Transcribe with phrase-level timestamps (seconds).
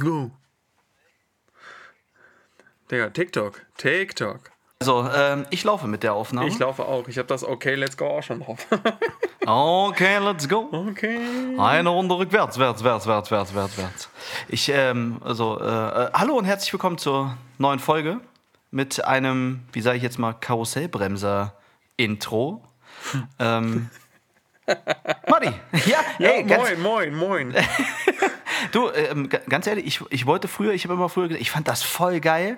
[0.00, 0.30] Let's go.
[2.90, 3.66] Digga, TikTok.
[3.76, 4.50] TikTok.
[4.80, 6.48] Also, ähm, ich laufe mit der Aufnahme.
[6.48, 7.06] Ich laufe auch.
[7.08, 8.66] Ich habe das Okay, let's go auch schon drauf.
[9.46, 10.70] okay, let's go.
[10.72, 11.20] okay.
[11.58, 14.08] Eine Runde rückwärts, wärts, wärts, wärts, wärts, wärts, wärts.
[14.48, 18.20] Ich, ähm, also, äh, äh, hallo und herzlich willkommen zur neuen Folge
[18.70, 22.64] mit einem, wie sage ich jetzt mal, Karussellbremser-Intro.
[23.38, 23.90] ähm,
[25.28, 25.46] Mari,
[25.86, 27.54] ja, Ja, ey, ganz, moin, moin, moin.
[28.72, 31.68] Du, ähm, ganz ehrlich, ich, ich wollte früher, ich habe immer früher gesagt, ich fand
[31.68, 32.56] das voll geil.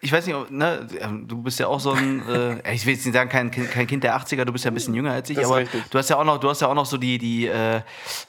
[0.00, 3.04] Ich weiß nicht, ne, ähm, du bist ja auch so ein, äh, ich will jetzt
[3.04, 5.28] nicht sagen, kein, Kind- kein Kind der 80er, du bist ja ein bisschen jünger als
[5.28, 7.18] ich, Das aber du hast ja auch noch, du hast ja auch noch so die,
[7.18, 7.80] die, äh,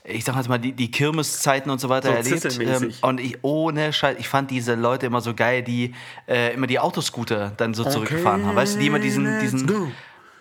[0.04, 2.44] ich sag jetzt mal, die, die Kirmeszeiten und so weiter So erlebt.
[2.86, 5.94] Ähm, und ich, ohne Scheiß, ich fand diese Leute immer so geil, die
[6.28, 8.56] äh, immer die Autoscooter dann so zurückgefahren haben.
[8.56, 9.68] Weißt du, die immer diesen, diesen.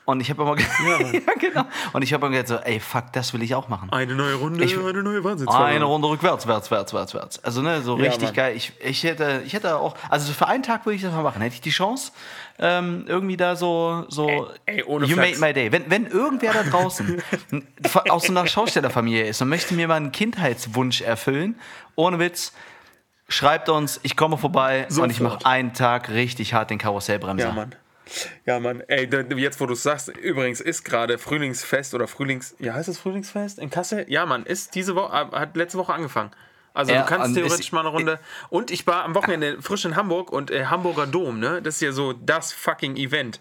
[0.08, 0.64] Und ich habe immer, ge-
[1.12, 1.64] ja, genau.
[1.92, 3.92] Und ich habe immer gedacht so, ey, fuck, das will ich auch machen.
[3.92, 5.46] Eine neue Runde, Ich- eine neue Wahnsinn.
[5.48, 7.44] Eine Runde rückwärts, wärts, wärts, wärts, wärts.
[7.44, 8.34] Also, ne, so Ja, richtig Mann.
[8.34, 8.56] geil.
[8.56, 11.42] Ich, ich, hätte, ich hätte auch, also für einen Tag würde ich das mal machen.
[11.42, 12.12] Hätte ich die Chance,
[12.58, 14.26] ähm, irgendwie da so, so,
[14.64, 15.40] Ey, ey, ohne you Flachs.
[15.40, 15.70] made my day.
[15.72, 17.22] Wenn, wenn irgendwer da draußen
[18.08, 21.54] aus so einer Schaustellerfamilie ist und möchte mir mal einen Kindheitswunsch erfüllen,
[21.96, 22.54] ohne Witz,
[23.28, 25.44] schreibt uns, ich komme vorbei und ich mache Sofort.
[25.46, 27.48] einen Tag richtig hart den Karussellbremser.
[27.48, 27.74] Ja, Mann.
[28.46, 28.82] Ja, Mann.
[28.88, 32.54] Ey, jetzt wo du es sagst, übrigens ist gerade Frühlingsfest oder Frühlings...
[32.58, 34.06] Ja, heißt es Frühlingsfest in Kassel?
[34.08, 36.30] Ja, Mann, ist diese Woche, hat letzte Woche angefangen.
[36.74, 38.20] Also Ja, du kannst theoretisch ist- mal eine Runde...
[38.50, 41.60] Und ich war am Wochenende frisch in Hamburg und äh, Hamburger Dom, ne?
[41.62, 43.40] Das ist ja so das fucking Event.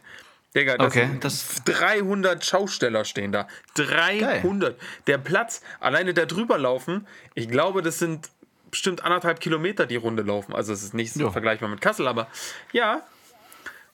[0.56, 3.48] Digga, das Okay, das- 300 Schausteller stehen da.
[3.76, 4.80] 300.
[5.08, 8.30] Der Platz, alleine da drüber laufen, ich glaube, das sind
[8.72, 10.54] bestimmt anderthalb Kilometer die Runde laufen.
[10.54, 11.32] Also es ist nicht so Ja.
[11.32, 12.28] vergleichbar mit Kassel, aber
[12.74, 13.02] ja.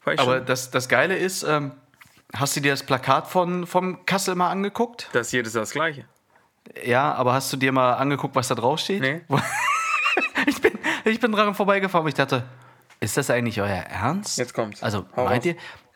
[0.05, 1.71] Aber das, das Geile ist, ähm,
[2.35, 5.09] hast du dir das Plakat von, vom Kassel mal angeguckt?
[5.13, 6.05] Das ist jedes Jahr das Gleiche.
[6.85, 9.01] Ja, aber hast du dir mal angeguckt, was da drauf steht?
[9.01, 9.21] Nee.
[10.47, 12.43] ich, bin, ich bin dran vorbeigefahren und ich dachte,
[12.99, 14.37] ist das eigentlich euer Ernst?
[14.37, 14.81] Jetzt kommt's.
[14.81, 15.45] Also, Hau meint raus.
[15.45, 15.55] ihr?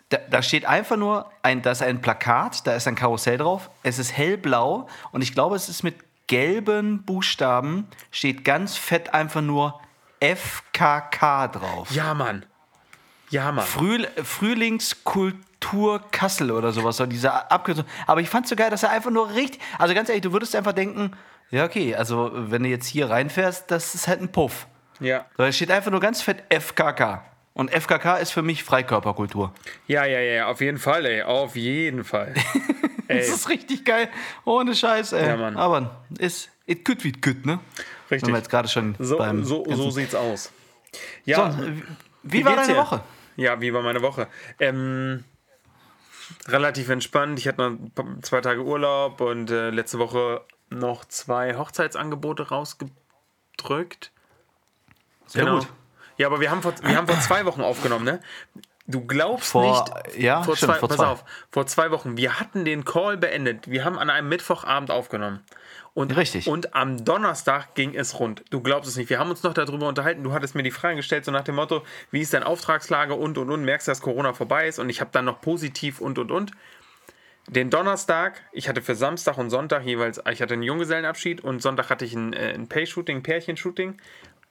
[0.09, 3.69] Da, da steht einfach nur, ein, da ist ein Plakat, da ist ein Karussell drauf,
[3.83, 5.95] es ist hellblau und ich glaube, es ist mit
[6.27, 9.79] gelben Buchstaben, steht ganz fett einfach nur
[10.21, 11.91] FKK drauf.
[11.91, 12.45] Ja, Mann.
[13.29, 13.65] Ja, Mann.
[13.65, 17.85] Frühl Frühlingskultur Kassel oder sowas, so diese Abkürzung.
[18.05, 19.61] Aber ich fand's so geil, dass er einfach nur richtig.
[19.77, 21.11] Also ganz ehrlich, du würdest einfach denken,
[21.49, 24.67] ja, okay, also wenn du jetzt hier reinfährst, das ist halt ein Puff.
[24.99, 25.25] Ja.
[25.37, 27.23] Da steht einfach nur ganz fett FKK.
[27.53, 29.51] Und FKK ist für mich Freikörperkultur.
[29.87, 31.23] Ja, ja, ja, auf jeden Fall, ey.
[31.23, 32.33] Auf jeden Fall.
[33.07, 34.09] Das ist richtig geil.
[34.43, 35.25] Ohne Scheiß, ey.
[35.25, 35.55] Ja, Mann.
[35.55, 37.59] Aber ist, it good wie good, ne?
[38.11, 38.27] Richtig.
[38.27, 39.45] Wenn wir jetzt gerade schon so, beim.
[39.45, 40.51] so, so sieht's aus.
[41.23, 41.83] Ja, So, wie,
[42.23, 42.75] wie war deine dir?
[42.75, 43.01] Woche?
[43.37, 44.27] Ja, wie war meine Woche?
[44.59, 45.23] Ähm,
[46.47, 47.39] relativ entspannt.
[47.39, 47.77] Ich hatte noch
[48.21, 54.11] zwei Tage Urlaub und äh, letzte Woche noch zwei Hochzeitsangebote rausgedrückt.
[55.27, 55.59] Sehr Genau.
[55.59, 55.67] gut.
[56.17, 58.21] Ja, aber wir haben vor, wir haben vor zwei Wochen aufgenommen, ne?
[58.89, 60.17] Du glaubst Vor- nicht.
[60.17, 61.07] ja, vor stimmt, zwei, vor pass zwei.
[61.07, 62.15] auf, vor zwei Wochen.
[62.15, 63.69] Wir hatten den Call beendet.
[63.69, 65.43] Wir haben an einem Mittwochabend aufgenommen.
[65.93, 66.47] Und, Richtig.
[66.47, 68.43] Und am Donnerstag ging es rund.
[68.51, 69.09] Du glaubst es nicht.
[69.09, 70.23] Wir haben uns noch darüber unterhalten.
[70.23, 73.37] Du hattest mir die Fragen gestellt, so nach dem Motto: Wie ist dein Auftragslage und
[73.37, 73.63] und und.
[73.65, 74.79] Merkst du, dass Corona vorbei ist?
[74.79, 76.51] Und ich habe dann noch positiv und und und.
[77.49, 81.89] Den Donnerstag, ich hatte für Samstag und Sonntag jeweils, ich hatte einen Junggesellenabschied und Sonntag
[81.89, 83.99] hatte ich ein, äh, ein Pay-Shooting, ein Pärchenshooting.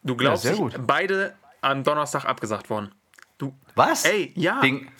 [0.02, 0.74] Du glaubst, sehr nicht, gut.
[0.86, 2.92] beide am Donnerstag abgesagt worden.
[3.38, 4.04] Du, Was?
[4.04, 4.62] Ey, ja.
[4.62, 4.90] Wegen,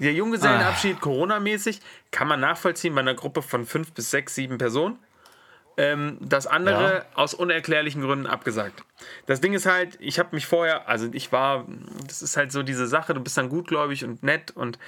[0.00, 1.00] der Junggesellenabschied, Ah.
[1.00, 1.80] Corona-mäßig,
[2.10, 4.98] kann man nachvollziehen bei einer Gruppe von fünf bis sechs, sieben Personen.
[5.78, 7.04] Ähm, das andere Ja.
[7.14, 8.84] aus unerklärlichen Gründen abgesagt.
[9.26, 11.66] Das Ding ist halt, ich habe mich vorher, also ich war,
[12.06, 14.78] das ist halt so diese Sache, du bist dann gutgläubig und nett und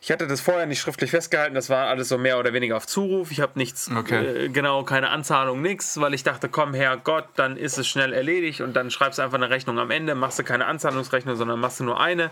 [0.00, 2.86] ich hatte das vorher nicht schriftlich festgehalten, das war alles so mehr oder weniger auf
[2.86, 3.30] Zuruf.
[3.30, 4.44] Ich habe nichts, Okay.
[4.46, 8.12] äh, genau, keine Anzahlung, nichts, weil ich dachte, komm her, Gott, dann ist es schnell
[8.12, 11.60] erledigt und dann schreibst du einfach eine Rechnung am Ende, machst du keine Anzahlungsrechnung, sondern
[11.60, 12.30] machst du nur eine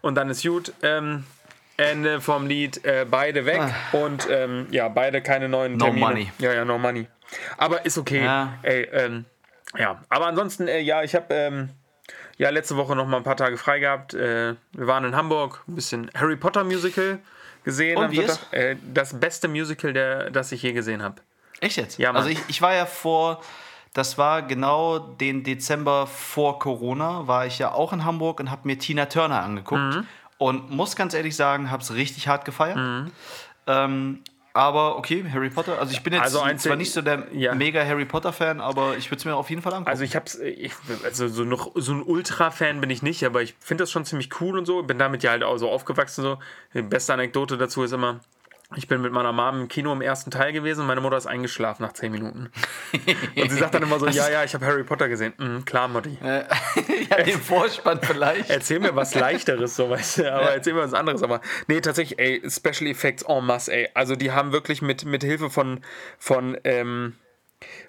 [0.00, 0.72] und dann ist gut.
[0.82, 1.24] Ähm,
[1.76, 3.62] Ende vom Lied, äh, beide weg
[3.92, 5.76] und ähm, ja, beide keine neuen Ah.
[5.76, 6.06] No Termine.
[6.06, 6.32] money.
[6.38, 7.06] Ja, ja, no money.
[7.56, 8.22] Aber ist okay.
[8.22, 8.58] Ja.
[8.62, 9.24] Ey, ähm,
[9.78, 11.70] ja, aber ansonsten, äh, ja, ich habe ähm,
[12.40, 14.14] ja letzte Woche noch mal ein paar Tage frei gehabt.
[14.14, 17.18] Äh, wir waren in Hamburg, ein bisschen Harry Potter Musical
[17.64, 17.98] gesehen.
[17.98, 18.38] Und wie Sonntag.
[18.52, 21.16] Äh, das beste Musical, der, das ich je gesehen habe.
[21.60, 21.98] Echt jetzt?
[21.98, 22.22] Ja, Mann.
[22.22, 23.42] also ich, ich war ja vor,
[23.92, 28.62] das war genau den Dezember vor Corona, war ich ja auch in Hamburg und habe
[28.64, 29.96] mir Tina Turner angeguckt.
[29.96, 30.06] Mhm.
[30.38, 32.78] Und muss ganz ehrlich sagen, habe es richtig hart gefeiert.
[33.66, 35.78] Ähm, aber okay, Harry Potter.
[35.78, 37.54] Also ich bin jetzt Also zwar nicht so der ja.
[37.54, 39.90] mega Harry Potter-Fan, aber ich würde es mir auf jeden Fall angucken.
[39.90, 40.72] Also ich hab's, ich,
[41.04, 44.40] also so, noch, so ein Ultra-Fan bin ich nicht, aber ich finde das schon ziemlich
[44.40, 44.82] cool und so.
[44.82, 46.22] Bin damit ja halt auch so aufgewachsen.
[46.22, 46.38] So.
[46.74, 48.20] Die beste Anekdote dazu ist immer,
[48.76, 51.26] Ich bin mit meiner Mom im Kino im ersten Teil gewesen und meine Mutter ist
[51.26, 52.52] eingeschlafen nach zehn Minuten.
[53.36, 55.32] Und sie sagt dann immer so, ja, ja, ich habe Harry Potter gesehen.
[55.38, 56.16] Mhm, klar, Mutti.
[56.22, 58.48] ja, den Vorspann vielleicht.
[58.48, 61.22] Erzähl mir was leichteres, so weißt du, aber erzähl mir was anderes.
[61.24, 63.88] Aber nee, tatsächlich, ey, Special Effects en masse, ey.
[63.94, 65.80] Also die haben wirklich mit, mit Hilfe von,
[66.18, 67.16] von, ähm,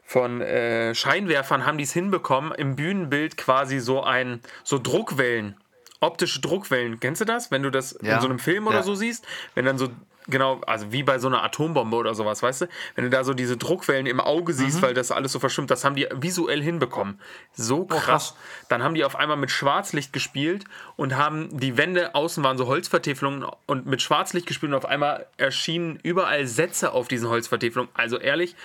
[0.04, 5.58] von äh, Scheinwerfern haben die es hinbekommen, im Bühnenbild quasi so ein, so Druckwellen,
[6.00, 7.00] optische Druckwellen.
[7.00, 7.52] Kennst du das?
[7.52, 8.16] Wenn du das Ja.
[8.16, 8.84] in so einem Film oder Ja.
[8.84, 9.90] so siehst, wenn dann so,
[10.32, 12.68] genau, also wie bei so einer Atombombe oder sowas, weißt du?
[12.96, 14.82] Wenn du da so diese Druckwellen im Auge siehst, Mhm.
[14.82, 17.20] weil das alles so verschwimmt, das haben die visuell hinbekommen.
[17.54, 18.00] So krass.
[18.00, 18.36] Oh, krass.
[18.70, 22.66] Dann haben die auf einmal mit Schwarzlicht gespielt und haben die Wände außen waren so
[22.68, 27.92] Holzvertäfelungen und mit Schwarzlicht gespielt und auf einmal erschienen überall Sätze auf diesen Holzvertäfelungen.
[27.94, 28.56] Also ehrlich,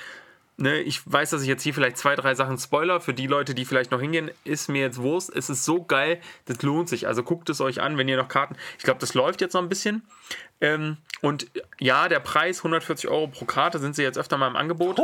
[0.56, 3.00] ne, ich weiß, dass ich jetzt hier vielleicht zwei, drei Sachen spoiler.
[3.00, 5.34] Für die Leute, die vielleicht noch hingehen, ist mir jetzt Wurst.
[5.34, 7.06] Es ist so geil, das lohnt sich.
[7.06, 8.56] Also guckt es euch an, wenn ihr noch Karten.
[8.78, 10.02] Ich glaube, das läuft jetzt noch ein bisschen.
[10.60, 11.46] Ähm, und
[11.78, 15.00] ja, der Preis 140 Euro pro Karte sind sie jetzt öfter mal im Angebot.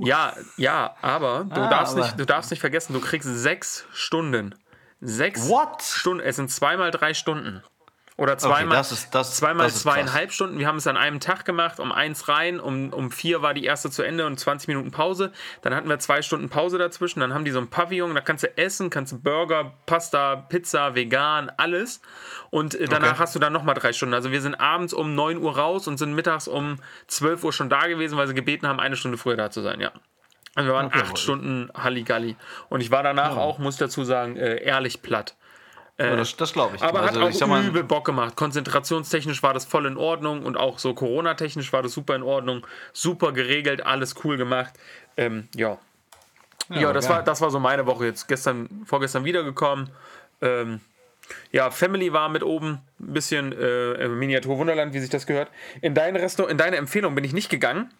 [0.00, 3.86] Ja, ja, aber du, Ah, darfst aber- nicht, du darfst nicht vergessen, du kriegst sechs
[3.92, 4.54] Stunden.
[5.00, 5.82] Sechs What?
[5.82, 6.22] Stunden.
[6.22, 7.62] Es sind zweimal drei Stunden.
[8.18, 10.58] Oder zweimal, das ist- das- zweimal das zweieinhalb Stunden.
[10.58, 13.64] Wir haben es an einem Tag gemacht, um eins rein, um, um vier war die
[13.64, 15.32] erste zu Ende und 20 Minuten Pause.
[15.62, 17.20] Dann hatten wir zwei Stunden Pause dazwischen.
[17.20, 20.94] Dann haben die so ein Pavillon, da kannst du essen, kannst du Burger, Pasta, Pizza,
[20.94, 22.02] vegan, alles.
[22.50, 23.18] Und äh, danach Okay.
[23.20, 24.14] hast du dann nochmal drei Stunden.
[24.14, 26.76] Also wir sind abends um 9 Uhr raus und sind mittags um
[27.06, 29.80] 12 Uhr schon da gewesen, weil sie gebeten haben, eine Stunde früher da zu sein,
[29.80, 29.90] ja.
[30.54, 31.18] Also wir waren Okay, acht.
[31.18, 32.36] Stunden Halligalli.
[32.68, 35.34] Und ich war danach auch, muss ich dazu sagen, äh, ehrlich platt.
[35.98, 36.82] Ja, das das glaube ich.
[36.82, 38.34] Aber also, hat auch ich sag mal, übel Bock gemacht.
[38.34, 42.66] Konzentrationstechnisch war das voll in Ordnung und auch so Corona-technisch war das super in Ordnung.
[42.92, 44.72] Super geregelt, alles cool gemacht.
[45.16, 45.78] Ähm, ja.
[46.70, 47.16] Ja, das, geil.
[47.16, 48.26] war, das war so meine Woche jetzt.
[48.28, 49.90] Gestern, vorgestern wiedergekommen.
[50.40, 50.80] Ähm,
[51.50, 52.80] ja, Family war mit oben.
[52.98, 55.50] Ein bisschen äh, Miniatur Wunderland, wie sich das gehört.
[55.82, 57.92] In dein Restaurant, in deine Empfehlung bin ich nicht gegangen.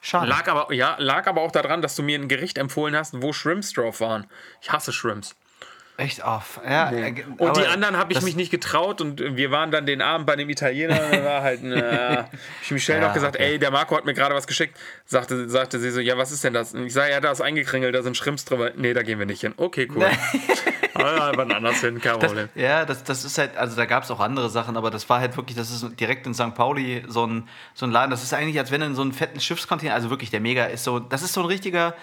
[0.00, 0.28] schade.
[0.28, 3.32] Lag aber, ja, lag aber auch daran, dass du mir ein Gericht empfohlen hast, wo
[3.32, 4.26] Shrimps drauf waren.
[4.60, 5.36] Ich hasse Shrimps.
[5.98, 6.60] Echt auf.
[6.68, 10.02] Ja, äh, Und die anderen habe ich mich nicht getraut und wir waren dann den
[10.02, 10.94] Abend bei dem Italiener.
[10.94, 12.24] Da war halt, äh,
[12.62, 13.52] ich Michelle Ja, noch gesagt, okay.
[13.52, 14.76] ey, der Marco hat mir gerade was geschickt.
[15.06, 16.74] Sagte, sagte sie so, ja, was ist denn das?
[16.74, 18.72] Und ich sage, ja, da ist eingekringelt, da sind Shrimps drüber.
[18.76, 19.54] Nee, da gehen wir nicht hin.
[19.56, 20.06] Okay, cool.
[20.92, 22.50] Aber wann anders hin, kein Problem.
[22.54, 25.20] Ja, das, das ist halt, also da gab es auch andere Sachen, aber das war
[25.20, 26.54] halt wirklich, das ist direkt in St.
[26.54, 28.10] Pauli so ein, so ein Laden.
[28.10, 30.66] Das ist eigentlich, als wenn du in so einen fetten Schiffscontainer, also wirklich der Mega
[30.66, 31.94] ist so, das ist so ein richtiger,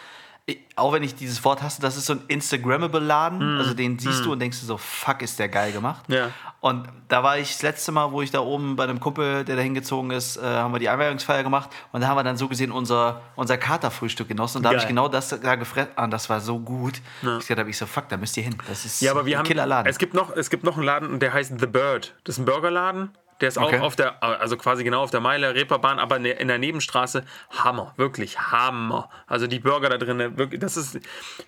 [0.46, 3.58] ich- auch wenn ich dieses Wort hasse, das ist so ein Instagrammable Laden.
[3.60, 6.04] Also den siehst du und denkst du so, fuck, ist der geil gemacht.
[6.10, 6.32] Ja.
[6.60, 9.56] Und da war ich das letzte Mal, wo ich da oben bei einem Kumpel, der
[9.56, 12.48] da hingezogen ist, äh, haben wir die Einweihungsfeier gemacht und da haben wir dann so
[12.48, 15.92] gesehen unser, unser Katerfrühstück genossen und da habe ich genau das da gefressen.
[15.96, 17.02] Ah, das war so gut.
[17.22, 18.56] Ich gesagt habe, ich so, fuck, da müsst ihr hin.
[18.68, 19.48] Das ist Ja, aber wir ein haben.
[19.48, 19.90] Killerladen.
[19.90, 22.16] Es gibt, noch, es gibt noch einen Laden, und der heißt The Bird.
[22.24, 23.12] Das ist ein Burgerladen.
[23.44, 23.78] Der ist Okay.
[23.80, 26.58] auch auf der, also quasi genau auf der Meile Reeperbahn, aber in der- in der
[26.60, 27.26] Nebenstraße.
[27.52, 29.10] Hammer, wirklich Hammer.
[29.28, 30.98] Also die Burger da drin, wirklich, das ist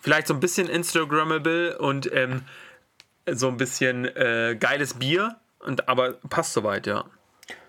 [0.02, 2.42] vielleicht so ein bisschen Instagrammable und ähm,
[3.32, 5.38] so ein bisschen äh, geiles Bier.
[5.60, 7.06] Und, aber passt soweit, ja.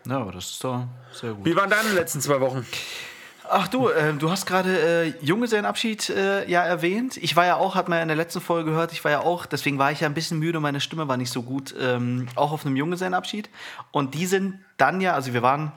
[0.06, 1.44] Ja, aber das ist doch sehr gut.
[1.46, 2.66] Wie waren deine letzten zwei Wochen?
[3.50, 7.16] Ach du, äh, du hast gerade äh, Junggesellenabschied äh, ja erwähnt.
[7.16, 9.20] Ich war ja auch, hat man ja in der letzten Folge gehört, ich war ja
[9.20, 11.74] auch, deswegen war ich ja ein bisschen müde und meine Stimme war nicht so gut,
[11.80, 13.48] ähm, auch auf einem Junggesellenabschied.
[13.92, 15.72] Und die sind dann ja, also wir waren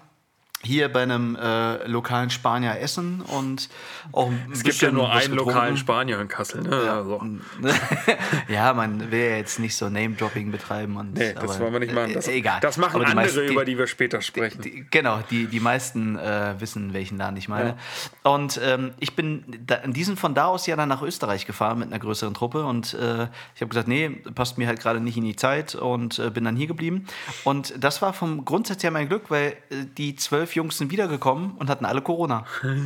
[0.62, 3.70] hier bei einem äh, lokalen Spanier essen und
[4.12, 5.38] auch ein Es gibt ja nur einen getrunken.
[5.54, 6.62] lokalen Spanier in Kassel.
[6.64, 6.70] Ne?
[6.86, 6.98] Ja.
[6.98, 7.22] Also.
[8.50, 10.98] ja, man will ja jetzt nicht so Name-Dropping betreiben.
[10.98, 12.14] Und, Nee, das aber, wollen wir nicht machen.
[12.14, 12.60] Das, äh, egal.
[12.62, 14.62] das machen Aber die andere, meisten- über die wir später sprechen.
[14.62, 17.76] Die, genau, die, die meisten äh, wissen, welchen Laden ich meine.
[18.24, 21.80] Und ähm, ich bin da, in diesem von da aus ja dann nach Österreich gefahren
[21.80, 25.18] mit einer größeren Truppe und äh, ich habe gesagt, nee, passt mir halt gerade nicht
[25.18, 27.06] in die Zeit und äh, bin dann hier geblieben.
[27.44, 31.52] Und das war vom Grundsatz her mein Glück, weil äh, die zwölf Jungs sind wiedergekommen
[31.58, 32.46] und hatten alle Corona.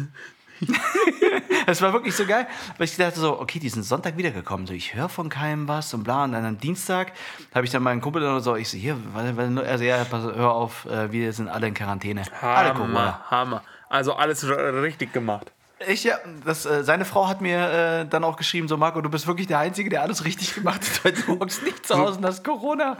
[1.65, 4.67] Das war wirklich so geil, weil ich dachte so, okay, die sind Sonntag wiedergekommen.
[4.67, 6.25] So, ich höre von keinem was und bla.
[6.25, 7.13] Und dann am Dienstag
[7.53, 10.85] habe ich dann meinen Kumpel dann so, ich so, hier, also ja, pass, hör auf,
[10.85, 12.23] äh, wir sind alle in Quarantäne.
[12.41, 13.23] alle Corona.
[13.29, 13.63] Hammer, Hammer.
[13.89, 15.51] Also alles richtig gemacht.
[15.87, 19.09] Ich, ja, das, äh, seine Frau hat mir äh, dann auch geschrieben, so Marco, du
[19.09, 22.19] bist wirklich der Einzige, der alles richtig gemacht hat, weil du hockst nicht zu Hause
[22.23, 22.97] hast Corona.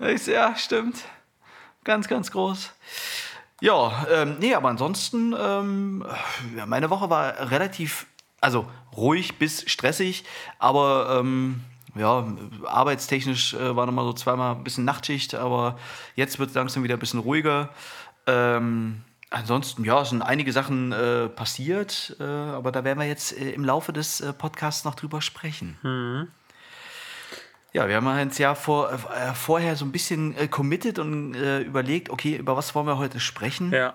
[0.00, 0.96] Ich so, ja, stimmt.
[1.84, 2.72] Ganz, ganz groß.
[3.62, 6.04] Ja, ähm, nee, aber ansonsten, ähm,
[6.66, 8.08] meine Woche war relativ,
[8.40, 8.66] also
[8.96, 10.24] ruhig bis stressig,
[10.58, 11.60] aber ähm,
[11.94, 12.26] ja,
[12.64, 15.78] arbeitstechnisch äh, war nochmal so zweimal ein bisschen Nachtschicht, aber
[16.16, 17.68] jetzt wird es langsam wieder ein bisschen ruhiger.
[18.26, 23.50] Ähm, ansonsten, ja, sind einige Sachen äh, passiert, äh, aber da werden wir jetzt äh,
[23.50, 25.78] im Laufe des äh, Podcasts noch drüber sprechen.
[27.72, 31.60] Ja, wir haben uns ja vor, äh, vorher so ein bisschen äh, committed und äh,
[31.60, 33.72] überlegt, okay, über was wollen wir heute sprechen?
[33.72, 33.94] Ja.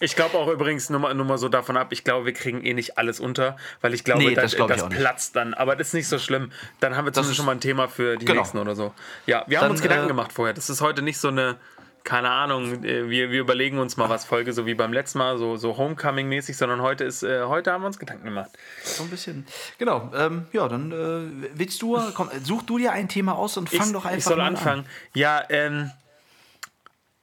[0.00, 2.64] Ich glaube auch übrigens, nur mal, nur mal so davon ab, ich glaube, wir kriegen
[2.64, 4.98] eh nicht alles unter, weil ich glaube, Nee, das, das glaub ich das auch nicht.
[5.00, 5.54] platzt dann.
[5.54, 6.50] Aber das ist nicht so schlimm.
[6.80, 8.40] Dann haben wir zumindest schon mal ein Thema für die Genau.
[8.40, 8.92] nächsten oder so.
[9.26, 10.52] Ja, wir haben Dann, uns Gedanken äh, gemacht vorher.
[10.52, 11.56] Das ist heute nicht so eine,
[12.04, 15.38] keine Ahnung, äh, wir, wir überlegen uns mal was Folge, so wie beim letzten Mal,
[15.38, 18.50] so, so Homecoming-mäßig, sondern heute ist, äh, heute haben wir uns Gedanken gemacht.
[18.84, 19.46] So ein bisschen.
[19.78, 20.12] Genau.
[20.14, 23.86] Ähm, ja, dann äh, willst du, komm, such du dir ein Thema aus und fang
[23.86, 24.80] ich, doch einfach ich soll anfangen.
[24.80, 24.90] an.
[25.14, 25.90] Ja, ähm.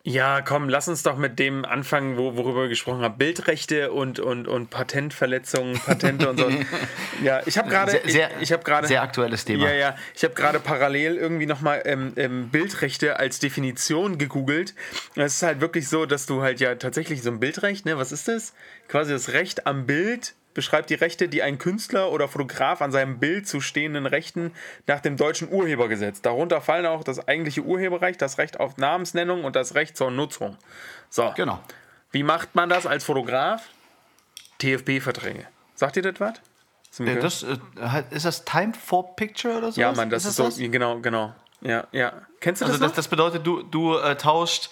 [0.03, 3.17] Ja, komm, lass uns doch mit dem anfangen, wo, worüber wir gesprochen haben.
[3.20, 6.50] Bildrechte und, und, und Patentverletzungen, Patente und so.
[7.24, 7.91] Ja, ich habe gerade.
[7.91, 8.88] Sehr, sehr, ich, ich gerade.
[8.88, 9.67] sehr aktuelles Thema.
[9.67, 9.96] Ja, ja.
[10.15, 14.74] Ich habe gerade parallel irgendwie nochmal ähm, ähm, Bildrechte als Definition gegoogelt.
[15.15, 18.12] Es ist halt wirklich so, dass du halt ja tatsächlich so ein Bildrecht, ne, was
[18.12, 18.53] ist das?
[18.88, 23.20] Quasi das Recht am Bild beschreibt die Rechte, die ein Künstler oder Fotograf an seinem
[23.20, 24.51] Bild zu stehenden Rechten
[24.88, 26.22] nach dem deutschen Urhebergesetz.
[26.22, 30.58] Darunter fallen auch das eigentliche Urheberrecht, das Recht auf Namensnennung und das Recht zur Nutzung.
[31.10, 31.31] So.
[31.36, 31.60] Genau.
[32.12, 33.70] Wie macht man das als Fotograf?
[34.60, 35.48] TFP-Verträge.
[35.75, 36.34] Sagt ihr das was?
[36.98, 37.24] Gehört?
[37.24, 39.79] Das, äh, ist das Time for Picture oder so?
[39.79, 41.34] Ja, Mann, das ist, so, genau, genau.
[41.62, 42.13] Ja, ja.
[42.39, 42.96] Kennst du Also das, das, noch?
[42.96, 44.70] das bedeutet, du, du äh, tauscht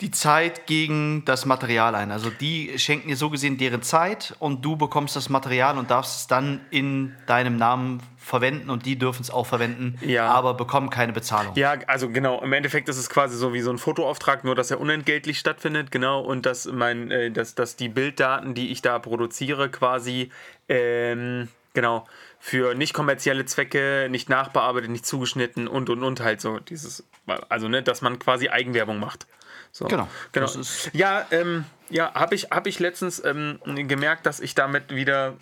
[0.00, 2.10] die Zeit gegen das Material ein.
[2.10, 6.16] Also die schenken dir so gesehen deren Zeit und du bekommst das Material und darfst
[6.16, 10.28] es dann in deinem Namen verwenden und die dürfen es auch verwenden, Ja.
[10.30, 11.54] aber bekommen keine Bezahlung.
[11.56, 14.70] Ja, also genau, im Endeffekt ist es quasi so wie so ein Fotoauftrag, nur dass
[14.70, 18.98] er unentgeltlich stattfindet, genau, und dass mein, äh, dass, dass die Bilddaten, die ich da
[18.98, 20.30] produziere, quasi
[20.68, 22.06] ähm, genau
[22.38, 27.04] für nicht kommerzielle Zwecke, nicht nachbearbeitet, nicht zugeschnitten und und und halt so dieses,
[27.48, 29.26] also ne, dass man quasi Eigenwerbung macht.
[29.72, 29.86] So.
[29.86, 30.08] Genau.
[30.32, 30.50] genau.
[30.92, 35.36] Ja, ähm, ja, habe ich, hab ich letztens ähm, gemerkt, dass ich damit wieder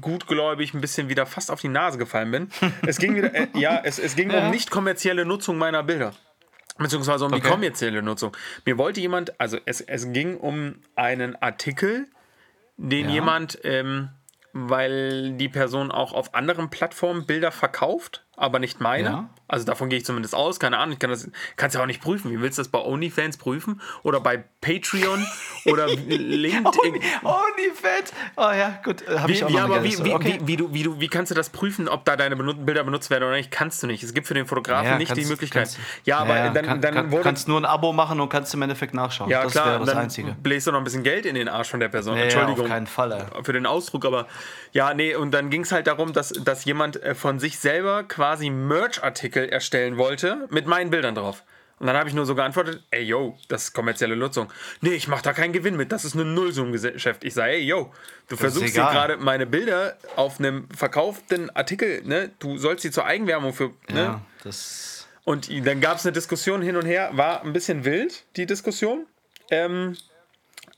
[0.00, 2.50] gutgläubig ein bisschen wieder fast auf die Nase gefallen bin.
[2.86, 6.12] Es ging wieder, äh, ja, es, es ging um nicht kommerzielle Nutzung meiner Bilder.
[6.78, 7.48] Beziehungsweise um die Okay.
[7.48, 8.36] kommerzielle Nutzung.
[8.66, 12.06] Mir wollte jemand, also es, es ging um einen Artikel,
[12.76, 13.14] den Ja.
[13.14, 14.10] jemand, ähm,
[14.52, 19.08] weil die Person auch auf anderen Plattformen Bilder verkauft, aber nicht meine.
[19.08, 19.30] Ja.
[19.48, 22.02] Also davon gehe ich zumindest aus, keine Ahnung, ich kann das kannst ja auch nicht
[22.02, 22.30] prüfen.
[22.32, 23.80] Wie willst du das bei OnlyFans prüfen?
[24.02, 25.24] Oder bei Patreon
[25.66, 27.00] oder LinkedIn?
[27.22, 28.12] OnlyFans!
[28.36, 29.02] Oh ja, gut.
[29.02, 30.38] äh, Hab ich Wie, auch ja, aber wie, wie, okay.
[30.42, 33.08] wie, wie, du, wie, du, wie kannst du das prüfen, ob da deine Bilder benutzt
[33.10, 33.50] werden oder nicht?
[33.52, 34.02] Kannst du nicht.
[34.02, 35.62] Es gibt für den Fotografen Ja, nicht die kannst- Möglichkeit.
[35.64, 37.22] kannst- ja, aber dann, kann, dann kann, wurde.
[37.22, 39.30] kannst nur ein Abo machen und kannst im Endeffekt nachschauen.
[39.30, 40.32] ja, das klar, wäre das dann Einzige.
[40.42, 42.14] bläst du noch ein bisschen Geld in den Arsch von der Person.
[42.14, 42.64] Ja, ja, Entschuldigung.
[42.64, 43.12] auf keinen Fall.
[43.12, 43.44] ey.
[43.44, 44.26] für den Ausdruck, aber
[44.72, 48.02] ja, nee, und dann ging es halt darum, dass, dass jemand äh, von sich selber
[48.02, 51.42] quasi Merch-Artikel erstellen wollte mit meinen Bildern drauf.
[51.78, 54.50] Und dann habe ich nur so geantwortet, ey, yo, das ist kommerzielle Nutzung.
[54.80, 57.22] Nee, ich mache da keinen Gewinn mit, das ist ein Nullsummengeschäft.
[57.22, 57.92] Ich sage, ey, yo,
[58.28, 63.04] du versuchst hier gerade meine Bilder auf einem verkauften Artikel, ne, du sollst sie zur
[63.04, 65.06] Eigenwerbung für, ne, Ja, das.
[65.24, 69.04] und dann gab es eine Diskussion hin und her, war ein bisschen wild, die Diskussion.
[69.50, 69.98] Ähm,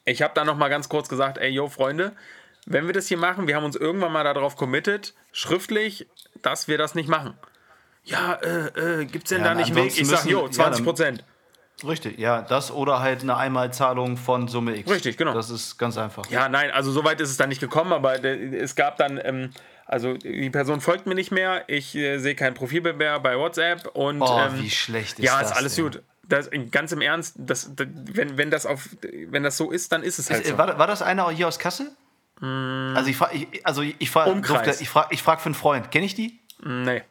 [0.05, 2.11] ich habe dann noch mal ganz kurz gesagt, ey, yo, Freunde,
[2.67, 6.09] wenn wir das hier machen, wir haben uns irgendwann mal darauf committed, schriftlich,
[6.43, 7.35] dass wir das nicht machen.
[8.05, 9.99] Ja, äh, äh, gibt's denn Ja, da nicht einen Weg?
[9.99, 11.25] Ich sag, müssen- jo, ja, 20 Prozent.
[11.87, 14.91] Richtig, ja, das oder halt eine Einmalzahlung von Summe X.
[14.91, 15.33] Richtig, genau.
[15.35, 16.29] Das ist ganz einfach.
[16.29, 19.21] Ja, nein, also so weit ist es dann nicht gekommen, aber äh, es gab dann,
[19.23, 19.51] ähm,
[19.87, 23.87] also die Person folgt mir nicht mehr, ich äh, sehe kein Profil mehr bei WhatsApp
[23.95, 25.85] und Oh, ähm, wie schlecht ist ja, das ist alles denn?
[25.85, 26.03] gut.
[26.27, 28.89] Das, ganz im Ernst, das, das, wenn, wenn, das auf,
[29.29, 30.59] wenn das so ist, dann ist es halt Äh, so.
[30.59, 31.91] War, war das einer hier aus Kassel?
[32.41, 34.81] Also ich frage, ich, also ich frage, Umkreis.
[34.81, 35.91] ich frage, ich frage für einen Freund.
[35.91, 36.39] Kenne ich die?
[36.65, 37.03] Nee,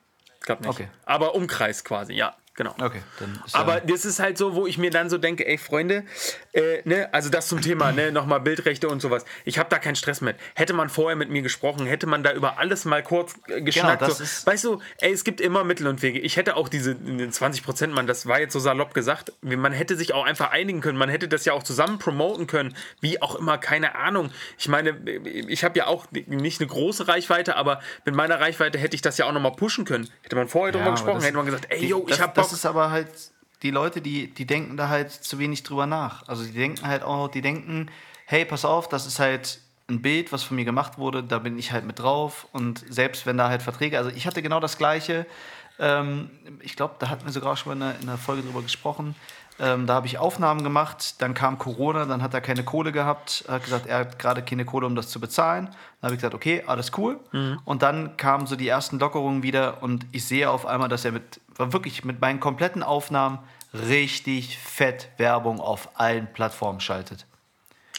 [0.41, 0.69] glaub nicht.
[0.69, 0.87] Okay.
[1.05, 2.73] Aber Umkreis quasi, ja, genau.
[2.79, 5.57] Okay, dann ist Aber das ist halt so, wo ich mir dann so denke, ey
[5.57, 6.05] Freunde,
[6.57, 9.25] äh, ne, also das zum Thema, ne, nochmal Bildrechte und sowas.
[9.45, 10.35] Ich habe da keinen Stress mit.
[10.55, 14.01] Hätte man vorher mit mir gesprochen, hätte man da über alles mal kurz äh, geschnackt.
[14.01, 14.47] das so.
[14.49, 16.19] Weißt du, ey, es gibt immer Mittel und Wege.
[16.19, 19.71] Ich hätte auch diese äh, 20 Prozent, man, das war jetzt so salopp gesagt, man
[19.71, 20.97] hätte sich auch einfach einigen können.
[20.97, 24.31] Man hätte das ja auch zusammen promoten können, wie auch immer, keine Ahnung.
[24.57, 24.97] Ich meine,
[25.47, 29.17] ich habe ja auch nicht eine große Reichweite, aber mit meiner Reichweite hätte ich das
[29.19, 30.09] ja auch nochmal pushen können.
[30.23, 32.33] Hätte man vorher drüber aber gesprochen, das- hätte man gesagt, ey, yo, ich das, hab
[32.33, 32.45] Bock.
[32.45, 33.07] Das ist aber halt
[33.63, 36.27] die Leute, die, die denken da halt zu wenig drüber nach.
[36.27, 37.89] Also die denken halt auch, die denken,
[38.25, 39.59] hey, pass auf, das ist halt
[39.89, 42.47] ein Bild, was von mir gemacht wurde, da bin ich halt mit drauf.
[42.51, 45.25] Und selbst wenn da halt Verträge, also ich hatte genau das Gleiche,
[45.79, 49.15] ähm, ich glaube, da hatten wir sogar schon mal in einer Folge drüber gesprochen,
[49.59, 53.45] ähm, da habe ich Aufnahmen gemacht, dann kam Corona, dann hat er keine Kohle gehabt,
[53.47, 55.65] hat gesagt, er hat gerade keine Kohle, um das zu bezahlen.
[55.65, 57.19] Dann habe ich gesagt, okay, alles cool.
[57.65, 61.11] Und dann kamen so die ersten Lockerungen wieder und ich sehe auf einmal, dass er
[61.11, 63.39] mit, war wirklich mit meinen kompletten Aufnahmen
[63.73, 67.25] richtig fett Werbung auf allen Plattformen schaltet.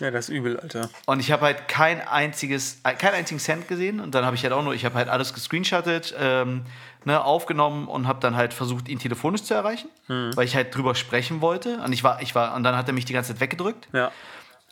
[0.01, 0.89] Ja, das ist übel, Alter.
[1.07, 4.01] Und ich habe halt kein einziges, äh, keinen einzigen Cent gesehen.
[4.01, 6.63] Und dann habe ich halt auch nur, ich habe halt alles gescreenshottet, ähm,
[7.05, 10.95] ne, aufgenommen und habe dann halt versucht, ihn telefonisch zu erreichen, weil ich halt drüber
[10.95, 11.79] sprechen wollte.
[11.85, 13.89] Und ich war, ich war, und dann hat er mich die ganze Zeit weggedrückt.
[13.93, 14.13] Ja.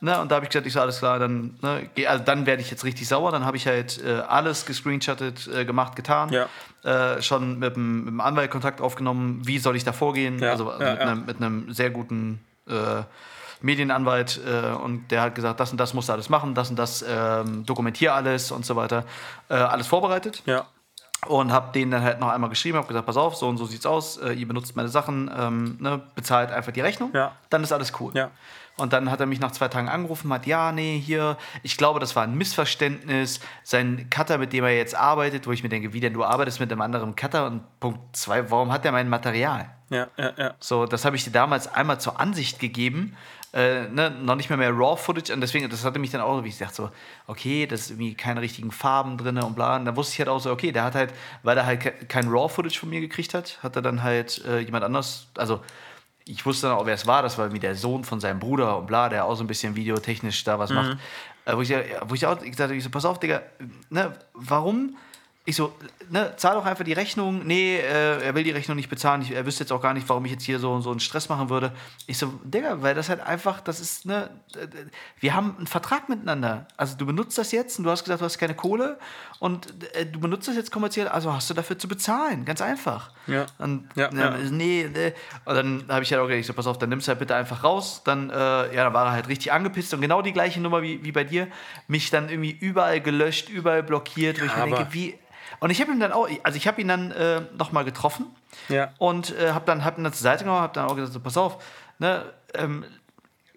[0.01, 2.61] Ne, und da habe ich gesagt, ich so, alles klar, dann, ne, also dann werde
[2.61, 3.33] ich jetzt richtig sauer.
[3.33, 6.31] Dann habe ich halt äh, alles gescreenshottet, äh, gemacht, getan.
[6.31, 6.49] Ja.
[6.85, 10.39] Äh, schon mit dem, mit dem Anwalt Kontakt aufgenommen, wie soll ich da vorgehen.
[10.39, 11.01] Ja, Also ja, mit.
[11.01, 13.03] Einem, mit einem sehr guten äh,
[13.63, 14.41] Medienanwalt.
[14.47, 17.05] Äh, und der hat gesagt, das und das musst du alles machen, das und das
[17.09, 19.05] ähm, dokumentier alles und so weiter.
[19.49, 20.67] Äh, alles vorbereitet Ja.
[21.29, 23.65] und habe denen dann halt noch einmal geschrieben, habe gesagt, pass auf, so und so
[23.67, 27.33] sieht's aus, äh, ihr benutzt meine Sachen, ähm, ne, bezahlt einfach die Rechnung, Ja.
[27.51, 28.13] dann ist alles cool.
[28.15, 28.31] Ja.
[28.79, 31.99] Und dann hat er mich nach zwei Tagen angerufen, hat, ja, nee, hier, ich glaube,
[31.99, 33.41] das war ein Missverständnis.
[33.65, 36.61] Sein Cutter, mit dem er jetzt arbeitet, wo ich mir denke, wie denn du arbeitest
[36.61, 37.47] mit einem anderen Cutter?
[37.47, 39.71] Und Punkt zwei, warum hat er mein Material?
[39.89, 40.55] Ja, ja, ja.
[40.61, 43.17] So, das habe ich dir damals einmal zur Ansicht gegeben.
[43.53, 46.49] Äh, ne, noch nicht mehr mehr Raw-Footage und deswegen, das hatte mich dann auch, wie
[46.49, 46.91] ich dachte, so,
[47.27, 49.77] okay, das ist irgendwie keine richtigen Farben drin und bla.
[49.77, 51.93] Und dann wusste ich halt auch so, okay, der hat halt, weil er halt ke-
[52.07, 55.61] kein Raw-Footage von mir gekriegt hat, hat er dann halt äh, jemand anders, also
[56.27, 58.77] ich wusste dann auch, wer es war, das war irgendwie der Sohn von seinem Bruder
[58.79, 60.99] und bla, der auch so ein bisschen videotechnisch da was macht.
[61.47, 61.73] Äh, wo, ich,
[62.09, 63.43] wo ich auch gesagt habe, ich so, pass auf, Digga,
[63.91, 64.97] ne, warum?
[65.49, 65.73] Ich so,
[66.11, 67.47] ne, zahl doch einfach die Rechnung.
[67.47, 69.23] Nee, äh, er will die Rechnung nicht bezahlen.
[69.23, 71.29] Ich, er wüsste jetzt auch gar nicht, warum ich jetzt hier so, so einen Stress
[71.29, 71.73] machen würde.
[72.09, 74.29] Ich so, Digga, weil das halt einfach, das ist, ne,
[75.21, 76.67] wir haben einen Vertrag miteinander.
[76.77, 78.99] Also du benutzt das jetzt und du hast gesagt, du hast keine Kohle
[79.39, 82.45] und äh, du benutzt das jetzt kommerziell, also hast du dafür zu bezahlen.
[82.45, 83.13] Ganz einfach.
[83.29, 83.47] Ja.
[83.59, 84.51] Und, Ja, ne, ja.
[84.51, 85.13] Nee, nee.
[85.45, 87.21] Und dann habe ich halt auch gesagt, ich so, pass auf, dann nimmst du halt
[87.21, 88.03] bitte einfach raus.
[88.05, 91.05] Dann, äh, ja, dann war er halt richtig angepisst und genau die gleiche Nummer wie,
[91.05, 91.47] wie bei dir.
[91.87, 95.15] Mich dann irgendwie überall gelöscht, überall blockiert, wo ich mir denke, wie.
[95.61, 98.27] Und ich habe ihn dann auch, also ich habe ihn dann äh, nochmal getroffen
[98.69, 98.93] Ja.
[98.99, 101.21] und äh, habe dann, hab ihn dann zur Seite genommen, habe dann auch gesagt, so,
[101.21, 101.63] pass auf,
[101.99, 102.85] ne, ähm,